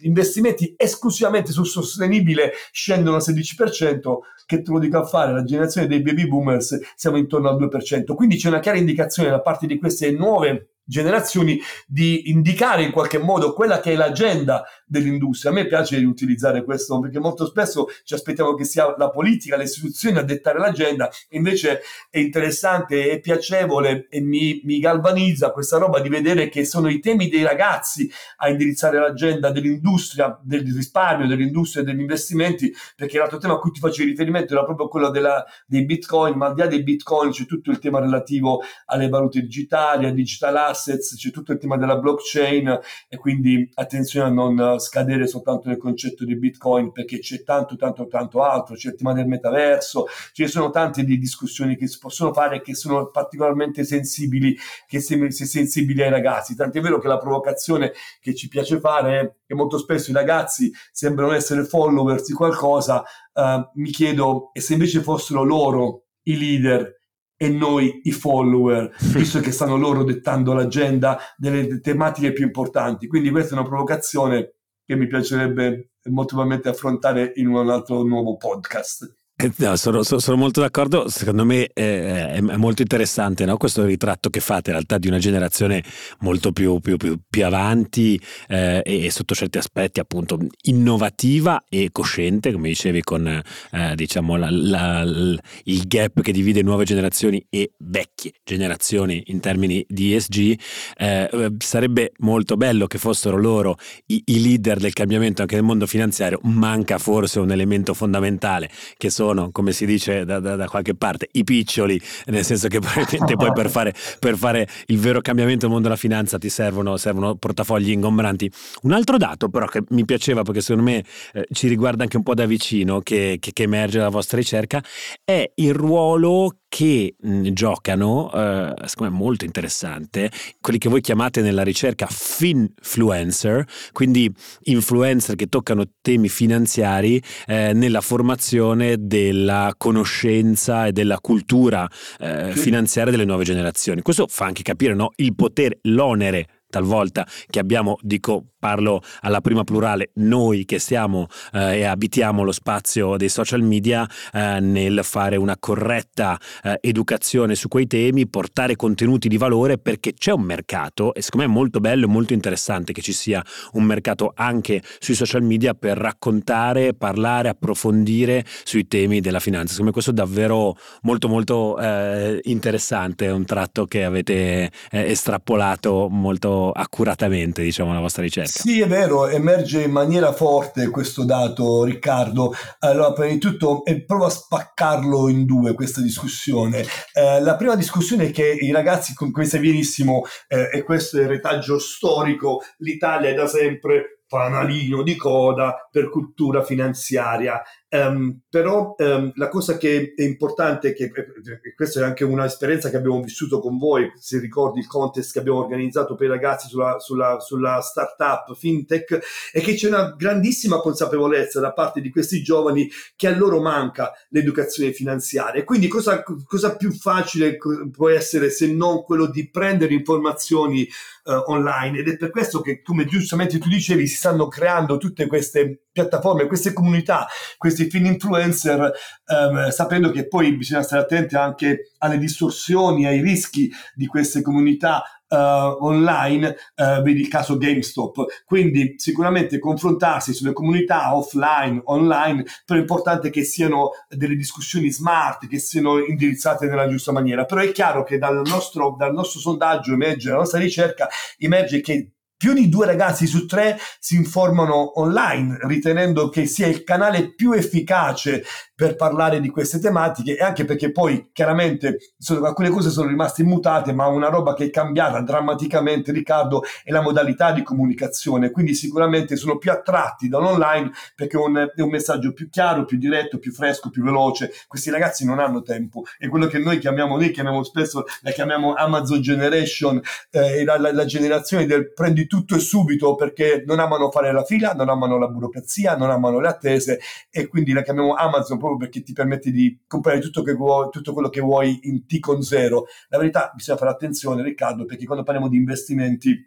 investimenti 0.00 0.74
esclusivamente 0.76 1.52
sul 1.52 1.66
sostenibile 1.66 2.52
scendono 2.70 3.16
al 3.16 3.22
16%, 3.22 4.18
che 4.44 4.60
te 4.60 4.70
lo 4.70 4.78
dico 4.78 4.98
a 4.98 5.06
fare, 5.06 5.32
la 5.32 5.42
generazione 5.42 5.86
dei 5.86 6.02
baby 6.02 6.28
boomers 6.28 6.78
siamo 6.96 7.16
intorno 7.16 7.48
al 7.48 7.56
2%. 7.56 8.14
Quindi 8.14 8.36
c'è 8.36 8.48
una 8.48 8.60
chiara 8.60 8.76
indicazione 8.76 9.30
da 9.30 9.40
parte 9.40 9.66
di 9.66 9.78
queste 9.78 10.10
nuove 10.10 10.75
generazioni 10.86 11.60
di 11.86 12.30
indicare 12.30 12.82
in 12.82 12.92
qualche 12.92 13.18
modo 13.18 13.52
quella 13.52 13.80
che 13.80 13.92
è 13.92 13.96
l'agenda 13.96 14.64
dell'industria. 14.86 15.50
A 15.50 15.54
me 15.54 15.66
piace 15.66 15.96
utilizzare 15.96 16.64
questo 16.64 16.98
perché 17.00 17.18
molto 17.18 17.44
spesso 17.44 17.88
ci 18.04 18.14
aspettiamo 18.14 18.54
che 18.54 18.64
sia 18.64 18.94
la 18.96 19.10
politica, 19.10 19.56
le 19.56 19.64
istituzioni 19.64 20.18
a 20.18 20.22
dettare 20.22 20.58
l'agenda, 20.58 21.10
invece 21.30 21.80
è 22.08 22.18
interessante 22.18 23.10
e 23.10 23.20
piacevole 23.20 24.06
e 24.08 24.20
mi, 24.20 24.60
mi 24.64 24.78
galvanizza 24.78 25.50
questa 25.50 25.78
roba 25.78 26.00
di 26.00 26.08
vedere 26.08 26.48
che 26.48 26.64
sono 26.64 26.88
i 26.88 27.00
temi 27.00 27.28
dei 27.28 27.42
ragazzi 27.42 28.10
a 28.36 28.48
indirizzare 28.48 28.98
l'agenda 28.98 29.50
dell'industria, 29.50 30.38
del 30.42 30.72
risparmio, 30.72 31.26
dell'industria 31.26 31.82
e 31.82 31.86
degli 31.86 32.00
investimenti, 32.00 32.72
perché 32.94 33.18
l'altro 33.18 33.38
tema 33.38 33.54
a 33.54 33.58
cui 33.58 33.72
ti 33.72 33.80
facevi 33.80 34.10
riferimento 34.10 34.52
era 34.52 34.64
proprio 34.64 34.88
quello 34.88 35.10
della, 35.10 35.44
dei 35.66 35.84
bitcoin, 35.84 36.36
ma 36.36 36.46
al 36.46 36.54
di 36.54 36.60
là 36.60 36.66
dei 36.68 36.82
bitcoin 36.82 37.30
c'è 37.30 37.44
tutto 37.44 37.70
il 37.70 37.78
tema 37.78 37.98
relativo 37.98 38.62
alle 38.86 39.08
valute 39.08 39.40
digitali, 39.40 40.06
a 40.06 40.12
digital 40.12 40.56
assets, 40.76 41.16
c'è 41.16 41.30
tutto 41.30 41.52
il 41.52 41.58
tema 41.58 41.76
della 41.76 41.96
blockchain 41.96 42.78
e 43.08 43.16
quindi 43.16 43.68
attenzione 43.74 44.28
a 44.28 44.32
non 44.32 44.78
scadere 44.78 45.26
soltanto 45.26 45.68
nel 45.68 45.78
concetto 45.78 46.24
di 46.24 46.36
Bitcoin 46.36 46.92
perché 46.92 47.18
c'è 47.18 47.42
tanto, 47.42 47.76
tanto, 47.76 48.06
tanto 48.06 48.42
altro, 48.42 48.74
c'è 48.74 48.90
il 48.90 48.96
tema 48.96 49.14
del 49.14 49.26
metaverso, 49.26 50.06
ci 50.32 50.46
sono 50.46 50.70
tante 50.70 51.04
di 51.04 51.18
discussioni 51.18 51.76
che 51.76 51.86
si 51.86 51.98
possono 51.98 52.32
fare 52.32 52.60
che 52.60 52.74
sono 52.74 53.10
particolarmente 53.10 53.84
sensibili, 53.84 54.56
che 54.86 55.00
sem- 55.00 55.28
sensibili 55.28 56.02
ai 56.02 56.10
ragazzi. 56.10 56.54
Tant'è 56.54 56.80
vero 56.80 56.98
che 56.98 57.08
la 57.08 57.18
provocazione 57.18 57.92
che 58.20 58.34
ci 58.34 58.48
piace 58.48 58.78
fare 58.78 59.20
è 59.20 59.32
che 59.46 59.54
molto 59.54 59.78
spesso 59.78 60.10
i 60.10 60.14
ragazzi 60.14 60.70
sembrano 60.92 61.32
essere 61.32 61.64
followers 61.64 62.26
di 62.26 62.32
qualcosa, 62.32 63.02
uh, 63.32 63.70
mi 63.74 63.90
chiedo, 63.90 64.50
e 64.52 64.60
se 64.60 64.74
invece 64.74 65.00
fossero 65.00 65.42
loro 65.42 66.04
i 66.24 66.36
leader 66.36 66.95
e 67.36 67.48
noi 67.48 68.00
i 68.04 68.12
follower, 68.12 68.94
visto 69.12 69.40
che 69.40 69.50
stanno 69.50 69.76
loro 69.76 70.04
dettando 70.04 70.54
l'agenda 70.54 71.18
delle 71.36 71.80
tematiche 71.80 72.32
più 72.32 72.44
importanti. 72.44 73.06
Quindi 73.06 73.30
questa 73.30 73.54
è 73.54 73.58
una 73.58 73.68
provocazione 73.68 74.54
che 74.84 74.96
mi 74.96 75.06
piacerebbe 75.06 75.90
molto 76.04 76.34
probabilmente 76.34 76.68
affrontare 76.68 77.32
in 77.36 77.48
un 77.48 77.68
altro 77.68 78.02
nuovo 78.02 78.36
podcast. 78.36 79.14
Eh, 79.38 79.52
no, 79.56 79.76
sono, 79.76 80.02
sono, 80.02 80.36
molto 80.38 80.62
d'accordo, 80.62 81.10
secondo 81.10 81.44
me 81.44 81.68
eh, 81.74 82.30
è, 82.30 82.36
è, 82.36 82.56
molto 82.56 82.80
interessante 82.80 83.44
no? 83.44 83.58
questo 83.58 83.84
ritratto 83.84 84.30
che 84.30 84.40
fate 84.40 84.70
in 84.70 84.76
realtà 84.76 84.96
di 84.96 85.08
una 85.08 85.18
generazione 85.18 85.84
molto 86.20 86.52
più, 86.52 86.80
più, 86.80 86.96
più, 86.96 87.18
più 87.28 87.44
avanti 87.44 88.18
eh, 88.48 88.80
e, 88.82 89.04
e, 89.04 89.10
sotto 89.10 89.34
certi 89.34 89.58
aspetti 89.58 90.00
appunto 90.00 90.38
innovativa 90.62 91.62
e 91.68 91.90
cosciente, 91.92 92.50
come 92.50 92.68
dicevi 92.68 93.02
con 93.02 93.26
eh, 93.26 93.94
diciamo 93.94 94.36
la, 94.36 94.48
la, 94.50 95.04
la, 95.04 95.38
il 95.64 95.86
gap 95.86 96.22
che 96.22 96.32
divide 96.32 96.62
nuove 96.62 96.84
generazioni 96.84 97.44
e 97.50 97.72
vecchie 97.76 98.32
generazioni 98.42 99.22
in 99.26 99.40
termini 99.40 99.84
di 99.86 100.14
ESG, 100.14 100.58
eh, 100.96 101.28
eh, 101.30 101.52
sarebbe 101.58 102.12
molto 102.20 102.56
bello 102.56 102.86
che 102.86 102.96
fossero 102.96 103.36
loro 103.36 103.76
i, 104.06 104.22
i 104.24 104.40
leader 104.40 104.78
del 104.78 104.94
cambiamento 104.94 105.42
anche 105.42 105.56
nel 105.56 105.64
mondo 105.64 105.86
finanziario, 105.86 106.40
manca 106.44 106.96
forse 106.96 107.38
un 107.38 107.50
elemento 107.50 107.92
fondamentale 107.92 108.70
che 108.96 109.10
sono 109.10 109.24
sono, 109.26 109.50
come 109.50 109.72
si 109.72 109.86
dice 109.86 110.24
da, 110.24 110.38
da, 110.38 110.54
da, 110.54 110.68
qualche 110.68 110.94
parte, 110.94 111.28
i 111.32 111.42
piccioli, 111.42 112.00
nel 112.26 112.44
senso 112.44 112.68
che 112.68 112.78
probabilmente 112.78 113.34
poi 113.34 113.52
per 113.52 113.70
fare, 113.70 113.94
per 114.20 114.36
fare, 114.36 114.68
il 114.86 114.98
vero 114.98 115.20
cambiamento 115.20 115.64
nel 115.64 115.72
mondo 115.72 115.88
della 115.88 115.98
finanza 115.98 116.38
ti 116.38 116.48
servono, 116.48 116.96
servono 116.96 117.34
portafogli 117.34 117.90
ingombranti. 117.90 118.50
Un 118.82 118.92
altro 118.92 119.16
dato 119.16 119.48
però 119.48 119.66
che 119.66 119.82
mi 119.90 120.04
piaceva 120.04 120.42
perché 120.42 120.60
secondo 120.60 120.88
me 120.88 121.04
eh, 121.32 121.46
ci 121.50 121.66
riguarda 121.66 122.04
anche 122.04 122.16
un 122.16 122.22
po' 122.22 122.34
da 122.34 122.46
vicino, 122.46 123.00
che, 123.00 123.38
che, 123.40 123.52
che 123.52 123.62
emerge 123.64 123.98
dalla 123.98 124.10
vostra 124.10 124.38
ricerca, 124.38 124.82
è 125.24 125.50
il 125.56 125.74
ruolo 125.74 126.58
che 126.76 127.14
mh, 127.18 127.52
giocano, 127.52 128.30
eh, 128.34 128.74
secondo 128.84 129.10
me 129.14 129.18
molto 129.18 129.46
interessante, 129.46 130.30
quelli 130.60 130.78
che 130.78 130.90
voi 130.90 131.00
chiamate 131.00 131.40
nella 131.40 131.62
ricerca 131.62 132.06
finfluencer, 132.06 133.64
quindi 133.92 134.30
influencer 134.64 135.36
che 135.36 135.46
toccano 135.46 135.84
temi 136.02 136.28
finanziari 136.28 137.22
eh, 137.46 137.72
nella 137.72 138.02
formazione 138.02 138.96
della 138.98 139.72
conoscenza 139.78 140.84
e 140.84 140.92
della 140.92 141.18
cultura 141.18 141.88
eh, 142.18 142.52
finanziaria 142.52 143.10
delle 143.10 143.24
nuove 143.24 143.44
generazioni. 143.44 144.02
Questo 144.02 144.26
fa 144.28 144.44
anche 144.44 144.62
capire 144.62 144.92
no, 144.92 145.12
il 145.16 145.34
potere, 145.34 145.78
l'onere 145.84 146.55
talvolta 146.68 147.26
che 147.48 147.58
abbiamo, 147.58 147.96
dico, 148.00 148.46
parlo 148.58 149.00
alla 149.20 149.40
prima 149.40 149.62
plurale, 149.62 150.10
noi 150.14 150.64
che 150.64 150.80
siamo 150.80 151.28
eh, 151.52 151.78
e 151.78 151.84
abitiamo 151.84 152.42
lo 152.42 152.50
spazio 152.50 153.16
dei 153.16 153.28
social 153.28 153.62
media 153.62 154.08
eh, 154.32 154.58
nel 154.60 155.00
fare 155.04 155.36
una 155.36 155.56
corretta 155.56 156.38
eh, 156.64 156.78
educazione 156.80 157.54
su 157.54 157.68
quei 157.68 157.86
temi, 157.86 158.26
portare 158.26 158.74
contenuti 158.74 159.28
di 159.28 159.36
valore 159.36 159.78
perché 159.78 160.14
c'è 160.14 160.32
un 160.32 160.42
mercato 160.42 161.14
e 161.14 161.22
secondo 161.22 161.46
me 161.46 161.52
è 161.52 161.56
molto 161.56 161.78
bello 161.78 162.06
e 162.06 162.08
molto 162.08 162.32
interessante 162.32 162.92
che 162.92 163.02
ci 163.02 163.12
sia 163.12 163.44
un 163.72 163.84
mercato 163.84 164.32
anche 164.34 164.82
sui 164.98 165.14
social 165.14 165.42
media 165.42 165.74
per 165.74 165.96
raccontare, 165.96 166.94
parlare, 166.94 167.48
approfondire 167.48 168.44
sui 168.64 168.88
temi 168.88 169.20
della 169.20 169.40
finanza. 169.40 169.74
Secondo 169.74 169.86
me 169.86 169.92
questo 169.92 170.10
è 170.10 170.14
davvero 170.14 170.76
molto 171.02 171.28
molto 171.28 171.78
eh, 171.78 172.40
interessante, 172.44 173.26
è 173.26 173.30
un 173.30 173.44
tratto 173.44 173.86
che 173.86 174.04
avete 174.04 174.72
eh, 174.90 175.10
estrapolato 175.10 176.08
molto 176.10 176.55
accuratamente, 176.70 177.62
diciamo, 177.62 177.92
la 177.92 178.00
vostra 178.00 178.22
ricerca. 178.22 178.60
Sì, 178.60 178.80
è 178.80 178.86
vero, 178.86 179.28
emerge 179.28 179.82
in 179.82 179.90
maniera 179.90 180.32
forte 180.32 180.90
questo 180.90 181.24
dato, 181.24 181.84
Riccardo. 181.84 182.52
Allora, 182.80 183.12
prima 183.12 183.32
di 183.32 183.38
tutto, 183.38 183.84
eh, 183.84 184.04
provo 184.04 184.26
a 184.26 184.30
spaccarlo 184.30 185.28
in 185.28 185.44
due 185.44 185.74
questa 185.74 186.00
discussione. 186.00 186.84
Eh, 187.12 187.40
la 187.40 187.56
prima 187.56 187.76
discussione 187.76 188.28
è 188.28 188.30
che 188.30 188.46
i 188.60 188.72
ragazzi, 188.72 189.14
come 189.14 189.44
sai 189.44 189.60
benissimo, 189.60 190.24
eh, 190.48 190.70
e 190.72 190.82
questo 190.82 191.18
è 191.18 191.22
il 191.22 191.28
retaggio 191.28 191.78
storico, 191.78 192.62
l'Italia 192.78 193.30
è 193.30 193.34
da 193.34 193.46
sempre 193.46 194.15
fanalino 194.26 195.02
di 195.02 195.16
coda 195.16 195.88
per 195.90 196.10
cultura 196.10 196.62
finanziaria. 196.62 197.62
Um, 197.88 198.40
però 198.50 198.96
um, 198.98 199.30
la 199.36 199.48
cosa 199.48 199.76
che 199.76 200.12
è 200.16 200.22
importante, 200.22 200.92
che 200.92 201.04
e 201.04 201.74
questa 201.74 202.00
è 202.00 202.02
anche 202.02 202.24
un'esperienza 202.24 202.90
che 202.90 202.96
abbiamo 202.96 203.22
vissuto 203.22 203.60
con 203.60 203.78
voi, 203.78 204.10
se 204.16 204.40
ricordi 204.40 204.80
il 204.80 204.88
contest 204.88 205.32
che 205.32 205.38
abbiamo 205.38 205.60
organizzato 205.60 206.16
per 206.16 206.26
i 206.26 206.30
ragazzi 206.30 206.66
sulla, 206.68 206.98
sulla, 206.98 207.38
sulla 207.38 207.80
startup 207.80 208.54
fintech, 208.54 209.20
è 209.52 209.60
che 209.60 209.74
c'è 209.74 209.86
una 209.88 210.14
grandissima 210.16 210.80
consapevolezza 210.80 211.60
da 211.60 211.72
parte 211.72 212.00
di 212.00 212.10
questi 212.10 212.42
giovani 212.42 212.90
che 213.14 213.28
a 213.28 213.36
loro 213.36 213.60
manca 213.60 214.12
l'educazione 214.30 214.92
finanziaria. 214.92 215.64
Quindi 215.64 215.86
cosa, 215.86 216.22
cosa 216.22 216.76
più 216.76 216.92
facile 216.92 217.56
può 217.92 218.08
essere 218.08 218.50
se 218.50 218.66
non 218.72 219.04
quello 219.04 219.26
di 219.26 219.48
prendere 219.48 219.94
informazioni 219.94 220.86
uh, 221.26 221.50
online? 221.50 221.98
Ed 221.98 222.08
è 222.08 222.16
per 222.16 222.30
questo 222.30 222.60
che, 222.60 222.82
come 222.82 223.04
giustamente 223.04 223.58
tu 223.58 223.68
dicevi, 223.68 224.06
si 224.06 224.16
stanno 224.16 224.48
creando 224.48 224.96
tutte 224.96 225.26
queste 225.26 225.82
piattaforme, 225.92 226.46
queste 226.46 226.72
comunità, 226.72 227.26
questi 227.56 227.88
film 227.88 228.06
influencer, 228.06 228.92
ehm, 229.26 229.70
sapendo 229.70 230.10
che 230.10 230.28
poi 230.28 230.54
bisogna 230.56 230.82
stare 230.82 231.02
attenti 231.02 231.36
anche 231.36 231.92
alle 231.98 232.18
distorsioni, 232.18 233.06
ai 233.06 233.22
rischi 233.22 233.70
di 233.94 234.06
queste 234.06 234.42
comunità 234.42 235.02
Uh, 235.28 235.84
online, 235.84 236.56
uh, 236.76 237.02
vedi 237.02 237.20
il 237.20 237.28
caso 237.28 237.56
GameStop. 237.56 238.44
Quindi 238.44 238.94
sicuramente 238.96 239.58
confrontarsi 239.58 240.32
sulle 240.32 240.52
comunità 240.52 241.16
offline, 241.16 241.80
online, 241.86 242.44
però 242.64 242.78
è 242.78 242.82
importante 242.82 243.30
che 243.30 243.42
siano 243.42 243.90
delle 244.08 244.36
discussioni 244.36 244.90
smart, 244.90 245.48
che 245.48 245.58
siano 245.58 245.98
indirizzate 245.98 246.66
nella 246.66 246.88
giusta 246.88 247.10
maniera. 247.10 247.44
Però 247.44 247.60
è 247.60 247.72
chiaro 247.72 248.04
che 248.04 248.18
dal 248.18 248.42
nostro, 248.44 248.94
dal 248.96 249.12
nostro 249.12 249.40
sondaggio 249.40 249.92
emerge, 249.94 250.28
dalla 250.28 250.40
nostra 250.40 250.60
ricerca, 250.60 251.08
emerge 251.38 251.80
che 251.80 252.12
più 252.36 252.52
di 252.52 252.68
due 252.68 252.86
ragazzi 252.86 253.26
su 253.26 253.46
tre 253.46 253.78
si 253.98 254.14
informano 254.14 255.00
online, 255.00 255.58
ritenendo 255.62 256.28
che 256.28 256.46
sia 256.46 256.66
il 256.66 256.84
canale 256.84 257.34
più 257.34 257.52
efficace 257.52 258.44
per 258.76 258.94
parlare 258.94 259.40
di 259.40 259.48
queste 259.48 259.80
tematiche 259.80 260.36
e 260.36 260.44
anche 260.44 260.66
perché 260.66 260.92
poi 260.92 261.30
chiaramente 261.32 262.12
sono, 262.18 262.44
alcune 262.44 262.68
cose 262.68 262.90
sono 262.90 263.08
rimaste 263.08 263.40
immutate, 263.40 263.94
ma 263.94 264.06
una 264.06 264.28
roba 264.28 264.52
che 264.52 264.66
è 264.66 264.70
cambiata 264.70 265.18
drammaticamente, 265.22 266.12
Riccardo, 266.12 266.62
è 266.84 266.92
la 266.92 267.00
modalità 267.00 267.52
di 267.52 267.62
comunicazione. 267.62 268.50
Quindi 268.50 268.74
sicuramente 268.74 269.36
sono 269.36 269.56
più 269.56 269.72
attratti 269.72 270.28
dall'online 270.28 270.90
perché 271.14 271.38
è 271.38 271.40
un, 271.40 271.72
è 271.74 271.80
un 271.80 271.88
messaggio 271.88 272.34
più 272.34 272.50
chiaro, 272.50 272.84
più 272.84 272.98
diretto, 272.98 273.38
più 273.38 273.50
fresco, 273.50 273.88
più 273.88 274.04
veloce. 274.04 274.52
Questi 274.68 274.90
ragazzi 274.90 275.24
non 275.24 275.38
hanno 275.38 275.62
tempo 275.62 276.02
e 276.18 276.28
quello 276.28 276.46
che 276.46 276.58
noi 276.58 276.76
chiamiamo, 276.78 277.16
noi 277.16 277.30
chiamiamo 277.30 277.62
spesso, 277.62 278.04
la 278.20 278.30
chiamiamo 278.30 278.74
Amazon 278.74 279.22
Generation, 279.22 279.98
eh, 280.30 280.64
la, 280.64 280.78
la, 280.78 280.92
la 280.92 281.04
generazione 281.06 281.64
del 281.64 281.94
prendi 281.94 282.26
tutto 282.26 282.54
e 282.54 282.58
subito 282.58 283.14
perché 283.14 283.64
non 283.66 283.80
amano 283.80 284.10
fare 284.10 284.32
la 284.32 284.44
fila, 284.44 284.74
non 284.74 284.90
amano 284.90 285.18
la 285.18 285.28
burocrazia, 285.28 285.96
non 285.96 286.10
amano 286.10 286.40
le 286.40 286.48
attese 286.48 287.00
e 287.30 287.46
quindi 287.46 287.72
la 287.72 287.80
chiamiamo 287.80 288.12
Amazon 288.12 288.58
proprio 288.66 288.76
perché 288.76 289.02
ti 289.02 289.12
permette 289.12 289.50
di 289.50 289.78
comprare 289.86 290.20
tutto, 290.20 290.42
vuoi, 290.54 290.90
tutto 290.90 291.12
quello 291.12 291.28
che 291.28 291.40
vuoi 291.40 291.80
in 291.84 292.06
T 292.06 292.18
con 292.18 292.42
zero. 292.42 292.86
La 293.08 293.18
verità 293.18 293.50
bisogna 293.54 293.78
fare 293.78 293.90
attenzione 293.90 294.42
Riccardo 294.42 294.84
perché 294.84 295.04
quando 295.04 295.24
parliamo 295.24 295.48
di 295.48 295.56
investimenti 295.56 296.44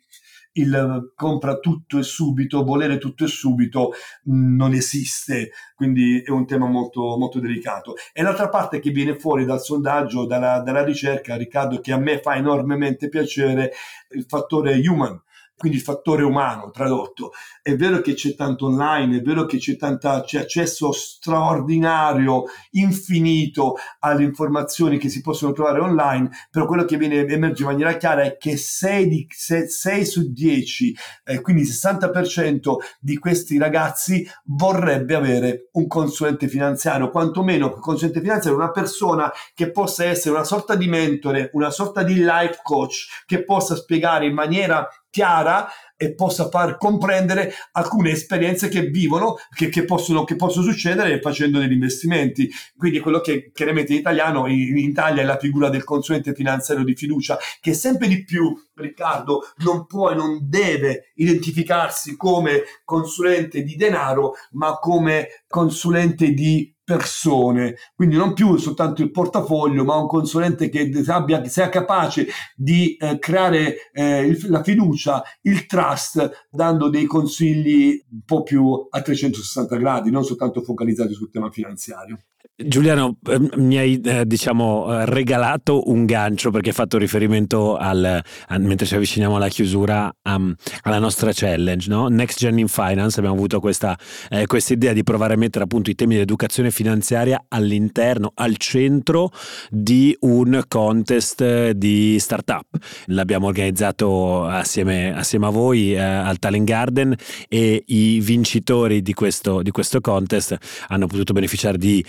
il 0.54 1.12
compra 1.16 1.60
tutto 1.60 2.00
e 2.00 2.04
subito, 2.04 2.64
volere 2.64 2.98
tutto 2.98 3.24
e 3.24 3.28
subito 3.28 3.94
non 4.24 4.74
esiste, 4.74 5.52
quindi 5.76 6.22
è 6.22 6.32
un 6.32 6.46
tema 6.46 6.68
molto, 6.68 7.18
molto 7.18 7.40
delicato. 7.40 7.96
E 8.12 8.24
l'altra 8.24 8.50
parte 8.50 8.80
che 8.80 8.90
viene 8.90 9.16
fuori 9.16 9.46
dal 9.46 9.62
sondaggio, 9.62 10.26
dalla, 10.26 10.60
dalla 10.60 10.84
ricerca, 10.84 11.36
Riccardo, 11.36 11.80
che 11.80 11.92
a 11.92 11.98
me 11.98 12.20
fa 12.20 12.36
enormemente 12.36 13.10
piacere, 13.10 13.72
il 14.12 14.26
fattore 14.28 14.76
human, 14.86 15.22
quindi 15.60 15.78
il 15.78 15.84
fattore 15.84 16.24
umano 16.24 16.72
tradotto. 16.72 17.32
È 17.62 17.76
vero 17.76 18.00
che 18.00 18.14
c'è 18.14 18.34
tanto 18.34 18.68
online, 18.68 19.18
è 19.18 19.22
vero 19.22 19.46
che 19.46 19.58
c'è, 19.58 19.76
tanta, 19.76 20.24
c'è 20.24 20.40
accesso 20.40 20.94
straordinario, 20.94 22.46
infinito 22.72 23.76
alle 24.00 24.24
informazioni 24.24 24.98
che 24.98 25.10
si 25.10 25.20
possono 25.20 25.52
trovare 25.52 25.82
online, 25.82 26.30
però 26.50 26.66
quello 26.66 26.86
che 26.86 26.96
viene, 26.96 27.28
emerge 27.28 27.64
in 27.64 27.70
maniera 27.70 27.98
chiara 27.98 28.24
è 28.24 28.38
che 28.38 28.56
6, 28.56 29.08
di, 29.10 29.28
6, 29.30 29.68
6 29.68 30.06
su 30.06 30.32
10, 30.32 30.96
eh, 31.26 31.42
quindi 31.42 31.64
il 31.64 31.70
60% 31.70 32.76
di 32.98 33.18
questi 33.18 33.58
ragazzi 33.58 34.26
vorrebbe 34.46 35.14
avere 35.14 35.68
un 35.74 35.88
consulente 35.88 36.48
finanziario, 36.48 37.12
quantomeno 37.12 37.74
un 37.74 37.82
consulente 37.82 38.22
finanziario, 38.22 38.58
una 38.58 38.72
persona 38.72 39.30
che 39.54 39.72
possa 39.72 40.06
essere 40.06 40.36
una 40.36 40.46
sorta 40.46 40.76
di 40.76 40.88
mentore, 40.88 41.50
una 41.52 41.70
sorta 41.70 42.02
di 42.02 42.16
life 42.16 42.62
coach, 42.64 43.08
che 43.26 43.44
possa 43.44 43.76
spiegare 43.76 44.26
in 44.26 44.34
maniera 44.34 44.88
chiara 45.10 45.68
e 46.02 46.14
possa 46.14 46.48
far 46.50 46.78
comprendere 46.78 47.54
alcune 47.74 48.12
esperienze 48.12 48.70
che 48.70 48.84
vivono, 48.84 49.36
che, 49.54 49.68
che, 49.68 49.84
possono, 49.84 50.24
che 50.24 50.38
possono 50.38 50.64
succedere 50.64 51.20
facendo 51.20 51.60
degli 51.60 51.74
investimenti. 51.74 52.50
Quindi 52.78 53.00
quello 53.00 53.20
che 53.20 53.52
chiaramente 53.54 53.92
in 53.92 54.00
italiano, 54.00 54.48
in, 54.48 54.78
in 54.78 54.90
Italia 54.90 55.22
è 55.22 55.26
la 55.26 55.38
figura 55.38 55.70
del 55.70 55.84
consulente 55.84 56.34
finanziario 56.34 56.86
di 56.86 56.96
fiducia, 56.96 57.38
che 57.60 57.74
sempre 57.74 58.08
di 58.08 58.24
più, 58.24 58.56
Riccardo, 58.74 59.42
non 59.58 59.86
può 59.88 60.10
e 60.12 60.16
non 60.16 60.40
deve 60.42 61.12
identificarsi 61.16 62.16
come 62.16 62.64
consulente 62.86 63.62
di 63.62 63.76
denaro, 63.76 64.36
ma 64.52 64.76
come 64.76 65.44
consulente 65.48 66.32
di 66.32 66.74
persone, 66.90 67.76
quindi 67.94 68.16
non 68.16 68.34
più 68.34 68.58
soltanto 68.58 69.04
il 69.04 69.12
portafoglio, 69.12 69.84
ma 69.84 69.96
un 69.96 70.08
consulente 70.08 70.70
che 70.70 70.90
abbia, 71.06 71.46
sia 71.46 71.70
capace 71.70 72.26
di 72.56 72.96
eh, 72.96 73.20
creare 73.20 73.92
eh, 73.92 74.22
il, 74.22 74.50
la 74.50 74.64
fiducia, 74.64 75.24
il 75.42 75.68
trust, 75.68 76.48
dando 76.50 76.90
dei 76.90 77.06
consigli 77.06 78.04
un 78.10 78.22
po' 78.26 78.42
più 78.42 78.88
a 78.90 79.02
360 79.04 79.76
gradi, 79.76 80.10
non 80.10 80.24
soltanto 80.24 80.64
focalizzati 80.64 81.14
sul 81.14 81.30
tema 81.30 81.52
finanziario. 81.52 82.18
Giuliano, 82.62 83.16
ehm, 83.26 83.52
mi 83.56 83.78
hai 83.78 84.02
eh, 84.02 84.26
diciamo 84.26 84.88
eh, 84.92 85.06
regalato 85.06 85.90
un 85.90 86.06
gancio 86.06 86.52
perché 86.52 86.70
hai 86.70 86.76
fatto 86.76 86.98
riferimento 86.98 87.78
al, 87.78 88.22
a, 88.48 88.58
mentre 88.58 88.86
ci 88.86 88.96
avviciniamo 88.96 89.38
alla 89.38 89.48
chiusura 89.48 90.14
um, 90.24 90.54
alla 90.82 91.00
nostra 91.00 91.32
challenge, 91.34 91.90
no? 91.90 92.10
Next 92.10 92.38
Gen 92.38 92.60
in 92.60 92.68
Finance. 92.68 93.18
Abbiamo 93.18 93.38
avuto 93.38 93.62
questa 93.62 93.98
eh, 94.28 94.46
idea 94.70 94.92
di 94.92 95.04
provare 95.04 95.36
a 95.36 95.38
mettere 95.38 95.64
appunto 95.64 95.90
i 95.90 95.96
temi 95.96 96.16
dell'educazione 96.16 96.70
finanziaria 96.70 97.46
all'interno, 97.48 98.34
al 98.36 98.58
centro 98.58 99.32
di 99.70 100.14
un 100.22 100.62
contest 100.68 101.70
di 101.72 102.20
startup. 102.20 102.68
L'abbiamo 103.06 103.48
organizzato 103.48 104.44
assieme, 104.44 105.16
assieme 105.16 105.46
a 105.46 105.50
voi 105.50 105.94
eh, 105.94 106.00
al 106.00 106.38
Talent 106.40 106.68
Garden 106.68 107.16
e 107.48 107.84
i 107.86 108.20
vincitori 108.20 109.02
di 109.02 109.14
questo, 109.14 109.62
di 109.62 109.72
questo 109.72 110.02
contest 110.02 110.58
hanno 110.90 111.08
potuto 111.08 111.32
beneficiare 111.32 111.78
di 111.78 112.04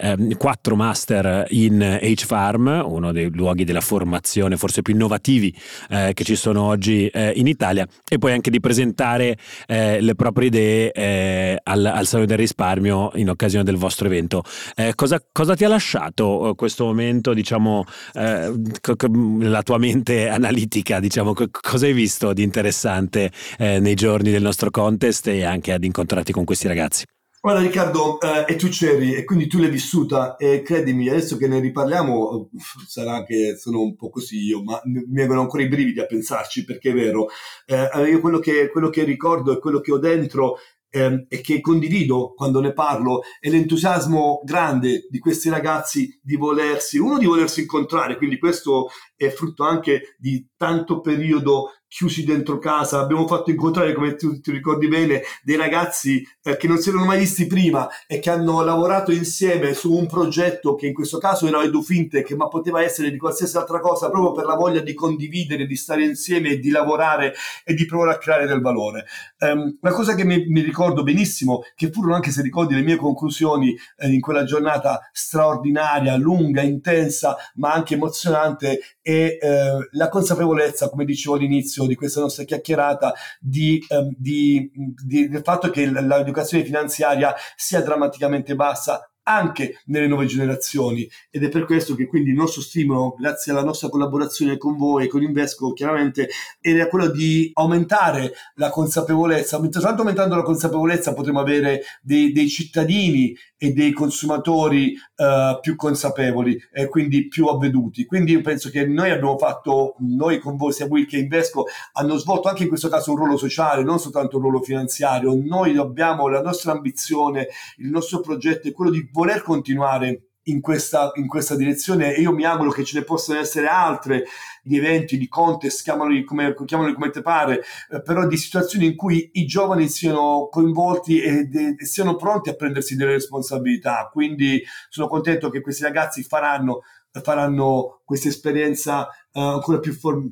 eh, 0.00 0.10
ehm, 0.10 0.36
quattro 0.36 0.76
master 0.76 1.46
in 1.50 1.98
H-Farm, 2.00 2.84
uno 2.86 3.12
dei 3.12 3.30
luoghi 3.32 3.64
della 3.64 3.80
formazione 3.80 4.56
forse 4.56 4.82
più 4.82 4.94
innovativi 4.94 5.54
eh, 5.90 6.12
che 6.14 6.24
ci 6.24 6.36
sono 6.36 6.62
oggi 6.62 7.06
eh, 7.08 7.32
in 7.36 7.46
Italia, 7.46 7.86
e 8.08 8.18
poi 8.18 8.32
anche 8.32 8.50
di 8.50 8.60
presentare 8.60 9.36
eh, 9.66 10.00
le 10.00 10.14
proprie 10.14 10.48
idee 10.48 10.92
eh, 10.92 11.60
al, 11.62 11.84
al 11.84 12.06
Salone 12.06 12.28
del 12.28 12.38
Risparmio 12.38 13.10
in 13.14 13.28
occasione 13.28 13.64
del 13.64 13.76
vostro 13.76 14.06
evento. 14.06 14.42
Eh, 14.74 14.94
cosa, 14.94 15.20
cosa, 15.32 15.54
ti 15.54 15.64
ha 15.64 15.68
lasciato 15.68 16.54
questo 16.56 16.84
momento, 16.84 17.32
diciamo, 17.32 17.84
la 18.14 19.62
tua 19.62 19.78
mente 19.78 20.28
analitica, 20.28 21.00
diciamo, 21.00 21.34
cosa 21.50 21.86
hai 21.86 21.92
visto 21.92 22.32
di 22.32 22.42
interessante 22.42 23.30
nei 23.58 23.94
giorni 23.94 24.30
del 24.30 24.42
nostro 24.42 24.70
contest 24.70 25.28
e 25.28 25.44
anche 25.44 25.72
ad 25.72 25.84
incontrarti 25.84 26.32
con 26.32 26.44
questi 26.44 26.68
ragazzi? 26.68 27.04
Guarda 27.46 27.62
Riccardo, 27.62 28.18
eh, 28.20 28.44
e 28.48 28.56
tu 28.56 28.66
c'eri 28.66 29.14
e 29.14 29.22
quindi 29.22 29.46
tu 29.46 29.60
l'hai 29.60 29.70
vissuta 29.70 30.34
e 30.34 30.62
credimi, 30.62 31.08
adesso 31.08 31.36
che 31.36 31.46
ne 31.46 31.60
riparliamo, 31.60 32.50
sarà 32.88 33.22
che 33.22 33.54
sono 33.56 33.82
un 33.82 33.94
po' 33.94 34.10
così 34.10 34.46
io, 34.46 34.64
ma 34.64 34.80
mi 34.86 35.04
vengono 35.06 35.42
ancora 35.42 35.62
i 35.62 35.68
brividi 35.68 36.00
a 36.00 36.06
pensarci 36.06 36.64
perché 36.64 36.90
è 36.90 36.92
vero. 36.92 37.28
Eh, 37.64 37.88
io 38.10 38.18
quello 38.18 38.40
che, 38.40 38.68
quello 38.68 38.90
che 38.90 39.04
ricordo 39.04 39.52
e 39.52 39.60
quello 39.60 39.78
che 39.78 39.92
ho 39.92 39.98
dentro 39.98 40.56
eh, 40.90 41.26
e 41.28 41.40
che 41.40 41.60
condivido 41.60 42.32
quando 42.34 42.60
ne 42.60 42.72
parlo 42.72 43.22
è 43.38 43.48
l'entusiasmo 43.48 44.40
grande 44.42 45.06
di 45.08 45.20
questi 45.20 45.48
ragazzi 45.48 46.18
di 46.20 46.34
volersi, 46.34 46.98
uno 46.98 47.16
di 47.16 47.26
volersi 47.26 47.60
incontrare, 47.60 48.16
quindi 48.16 48.40
questo 48.40 48.88
è 49.14 49.28
frutto 49.28 49.62
anche 49.62 50.16
di 50.18 50.44
tanto 50.56 51.00
periodo 51.00 51.70
chiusi 51.88 52.24
dentro 52.24 52.58
casa, 52.58 53.00
abbiamo 53.00 53.26
fatto 53.26 53.50
incontrare, 53.50 53.94
come 53.94 54.16
tu 54.16 54.40
ti 54.40 54.50
ricordi 54.50 54.88
bene, 54.88 55.22
dei 55.42 55.56
ragazzi 55.56 56.26
eh, 56.42 56.56
che 56.56 56.66
non 56.66 56.78
si 56.78 56.88
erano 56.88 57.04
mai 57.04 57.18
visti 57.18 57.46
prima 57.46 57.88
e 58.06 58.18
che 58.18 58.30
hanno 58.30 58.62
lavorato 58.62 59.12
insieme 59.12 59.72
su 59.72 59.92
un 59.92 60.06
progetto 60.06 60.74
che 60.74 60.86
in 60.86 60.94
questo 60.94 61.18
caso 61.18 61.46
era 61.46 61.62
EduFintech, 61.62 62.32
ma 62.32 62.48
poteva 62.48 62.82
essere 62.82 63.10
di 63.10 63.16
qualsiasi 63.16 63.56
altra 63.56 63.80
cosa, 63.80 64.10
proprio 64.10 64.32
per 64.32 64.46
la 64.46 64.54
voglia 64.54 64.80
di 64.80 64.94
condividere, 64.94 65.66
di 65.66 65.76
stare 65.76 66.04
insieme 66.04 66.56
di 66.56 66.70
lavorare 66.70 67.34
e 67.64 67.74
di 67.74 67.86
provare 67.86 68.12
a 68.12 68.18
creare 68.18 68.46
del 68.46 68.60
valore. 68.60 69.06
Um, 69.38 69.78
la 69.80 69.92
cosa 69.92 70.14
che 70.14 70.24
mi, 70.24 70.46
mi, 70.48 70.60
ricordo 70.60 71.02
benissimo, 71.02 71.62
che 71.74 71.90
furono 71.90 72.14
anche 72.14 72.30
se 72.30 72.42
ricordi 72.42 72.74
le 72.74 72.82
mie 72.82 72.96
conclusioni 72.96 73.76
eh, 73.98 74.08
in 74.08 74.20
quella 74.20 74.44
giornata 74.44 75.08
straordinaria, 75.12 76.16
lunga, 76.16 76.62
intensa, 76.62 77.36
ma 77.54 77.72
anche 77.72 77.94
emozionante, 77.94 78.80
è 79.00 79.38
eh, 79.40 79.88
la 79.92 80.08
consapevolezza, 80.08 80.88
come 80.88 81.04
dicevo 81.04 81.36
all'inizio, 81.36 81.75
di 81.84 81.94
questa 81.94 82.20
nostra 82.20 82.44
chiacchierata 82.44 83.12
di, 83.38 83.84
um, 83.90 84.14
di, 84.16 84.70
di, 85.04 85.28
del 85.28 85.42
fatto 85.42 85.68
che 85.68 85.84
l'educazione 85.84 86.64
finanziaria 86.64 87.34
sia 87.54 87.82
drammaticamente 87.82 88.54
bassa 88.54 89.10
anche 89.28 89.80
nelle 89.86 90.06
nuove 90.06 90.26
generazioni 90.26 91.08
ed 91.30 91.42
è 91.42 91.48
per 91.48 91.64
questo 91.64 91.94
che 91.94 92.06
quindi 92.06 92.30
il 92.30 92.36
nostro 92.36 92.62
stimolo, 92.62 93.16
grazie 93.18 93.52
alla 93.52 93.64
nostra 93.64 93.88
collaborazione 93.88 94.56
con 94.56 94.76
voi 94.76 95.04
e 95.04 95.08
con 95.08 95.22
Invesco, 95.22 95.72
chiaramente 95.72 96.28
era 96.60 96.86
quello 96.88 97.08
di 97.08 97.50
aumentare 97.54 98.32
la 98.54 98.70
consapevolezza. 98.70 99.58
Soltanto 99.58 100.02
aumentando 100.02 100.36
la 100.36 100.42
consapevolezza 100.42 101.12
potremo 101.12 101.40
avere 101.40 101.82
dei, 102.02 102.32
dei 102.32 102.48
cittadini 102.48 103.36
e 103.58 103.72
dei 103.72 103.92
consumatori 103.92 104.94
uh, 105.16 105.58
più 105.60 105.76
consapevoli 105.76 106.60
e 106.72 106.88
quindi 106.88 107.26
più 107.26 107.46
avveduti. 107.46 108.04
Quindi 108.04 108.32
io 108.32 108.42
penso 108.42 108.68
che 108.68 108.86
noi 108.86 109.10
abbiamo 109.10 109.38
fatto, 109.38 109.96
noi 110.00 110.38
con 110.38 110.56
voi, 110.56 110.72
sia 110.72 110.86
Will 110.86 111.06
che 111.06 111.18
Invesco, 111.18 111.64
hanno 111.92 112.16
svolto 112.18 112.48
anche 112.48 112.64
in 112.64 112.68
questo 112.68 112.88
caso 112.88 113.12
un 113.12 113.16
ruolo 113.16 113.36
sociale, 113.36 113.82
non 113.82 113.98
soltanto 113.98 114.36
un 114.36 114.42
ruolo 114.42 114.60
finanziario. 114.60 115.34
Noi 115.42 115.76
abbiamo 115.78 116.28
la 116.28 116.42
nostra 116.42 116.72
ambizione, 116.72 117.48
il 117.78 117.88
nostro 117.88 118.20
progetto 118.20 118.68
è 118.68 118.72
quello 118.72 118.90
di 118.90 119.08
voler 119.16 119.40
continuare 119.40 120.32
in 120.48 120.60
questa, 120.60 121.10
in 121.14 121.26
questa, 121.26 121.56
direzione 121.56 122.14
e 122.14 122.20
io 122.20 122.32
mi 122.32 122.44
auguro 122.44 122.70
che 122.70 122.84
ce 122.84 122.98
ne 122.98 123.04
possano 123.04 123.40
essere 123.40 123.66
altre 123.66 124.24
di 124.62 124.76
eventi, 124.76 125.16
di 125.16 125.26
contest, 125.26 125.82
chiamali 125.82 126.22
come, 126.22 126.54
chiamali 126.66 126.92
come 126.92 127.08
te 127.08 127.22
pare, 127.22 127.62
eh, 127.90 128.02
però 128.02 128.26
di 128.26 128.36
situazioni 128.36 128.84
in 128.86 128.94
cui 128.94 129.30
i 129.32 129.46
giovani 129.46 129.88
siano 129.88 130.48
coinvolti 130.50 131.20
e, 131.20 131.44
de, 131.44 131.76
e, 131.78 131.86
siano 131.86 132.16
pronti 132.16 132.50
a 132.50 132.54
prendersi 132.54 132.94
delle 132.94 133.12
responsabilità. 133.12 134.08
Quindi 134.12 134.62
sono 134.90 135.08
contento 135.08 135.48
che 135.48 135.62
questi 135.62 135.82
ragazzi 135.82 136.22
faranno, 136.22 136.82
faranno 137.10 137.95
questa 138.06 138.28
esperienza 138.28 139.08
ancora 139.32 139.80
più 139.80 139.92
form- 139.92 140.30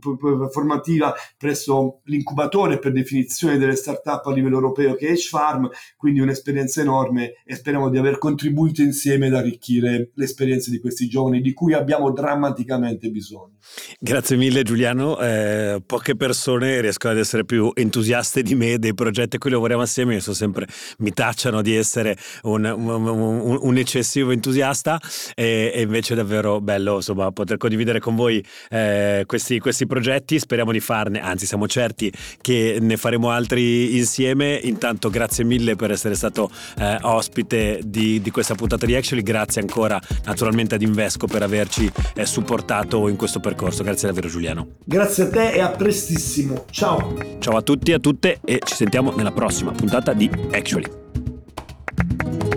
formativa 0.50 1.12
presso 1.36 2.00
l'incubatore 2.04 2.78
per 2.78 2.92
definizione 2.92 3.58
delle 3.58 3.76
start-up 3.76 4.26
a 4.26 4.32
livello 4.32 4.54
europeo 4.54 4.94
che 4.94 5.08
è 5.08 5.12
H-Farm, 5.12 5.68
quindi 5.96 6.20
un'esperienza 6.20 6.80
enorme 6.80 7.34
e 7.44 7.54
speriamo 7.54 7.90
di 7.90 7.98
aver 7.98 8.16
contribuito 8.16 8.80
insieme 8.80 9.26
ad 9.26 9.34
arricchire 9.34 10.10
l'esperienza 10.14 10.70
di 10.70 10.80
questi 10.80 11.06
giovani 11.08 11.40
di 11.40 11.52
cui 11.52 11.74
abbiamo 11.74 12.12
drammaticamente 12.12 13.10
bisogno. 13.10 13.58
Grazie 13.98 14.36
mille 14.36 14.62
Giuliano, 14.62 15.18
eh, 15.20 15.82
poche 15.84 16.16
persone 16.16 16.80
riescono 16.80 17.12
ad 17.12 17.18
essere 17.18 17.44
più 17.44 17.72
entusiaste 17.74 18.42
di 18.42 18.54
me 18.54 18.78
dei 18.78 18.94
progetti 18.94 19.36
a 19.36 19.38
cui 19.38 19.50
lavoriamo 19.50 19.82
assieme, 19.82 20.14
io 20.14 20.20
sempre 20.20 20.66
mi 20.98 21.12
tacciano 21.12 21.60
di 21.60 21.74
essere 21.74 22.16
un, 22.42 22.64
un, 22.64 22.88
un, 22.88 23.58
un 23.60 23.76
eccessivo 23.76 24.30
entusiasta 24.30 25.00
e, 25.34 25.72
e, 25.74 25.82
invece 25.82 26.14
è 26.14 26.16
davvero 26.16 26.60
bello 26.60 26.96
insomma, 26.96 27.30
poter 27.32 27.56
condividere 27.64 27.98
con 27.98 28.14
voi 28.14 28.44
eh, 28.68 29.24
questi, 29.26 29.58
questi 29.58 29.86
progetti, 29.86 30.38
speriamo 30.38 30.70
di 30.70 30.80
farne, 30.80 31.20
anzi 31.20 31.46
siamo 31.46 31.66
certi 31.66 32.12
che 32.42 32.76
ne 32.78 32.98
faremo 32.98 33.30
altri 33.30 33.96
insieme, 33.96 34.60
intanto 34.62 35.08
grazie 35.08 35.44
mille 35.44 35.76
per 35.76 35.90
essere 35.90 36.14
stato 36.14 36.50
eh, 36.78 36.98
ospite 37.00 37.80
di, 37.82 38.20
di, 38.20 38.30
questa 38.30 38.54
puntata 38.54 38.84
di 38.84 38.94
Actually, 38.94 39.22
grazie 39.22 39.62
ancora 39.62 39.98
naturalmente 40.24 40.74
ad 40.74 40.82
Invesco 40.82 41.26
per 41.26 41.42
averci 41.42 41.90
eh, 42.14 42.26
supportato 42.26 43.08
in 43.08 43.16
questo 43.16 43.40
percorso. 43.40 43.82
Grazie 43.82 44.08
davvero 44.08 44.28
Giuliano. 44.28 44.66
Grazie 44.84 45.24
a 45.24 45.30
te 45.30 45.52
e 45.52 45.60
a 45.60 45.70
prestissimo. 45.70 46.66
Ciao. 46.70 47.16
Ciao 47.38 47.56
a 47.56 47.62
tutti 47.62 47.92
e 47.92 47.94
a 47.94 47.98
tutte 47.98 48.40
e 48.44 48.58
ci 48.62 48.74
sentiamo 48.74 49.14
nella 49.16 49.32
prossima 49.32 49.70
puntata 49.70 50.12
di 50.12 50.30
Actually. 50.52 52.53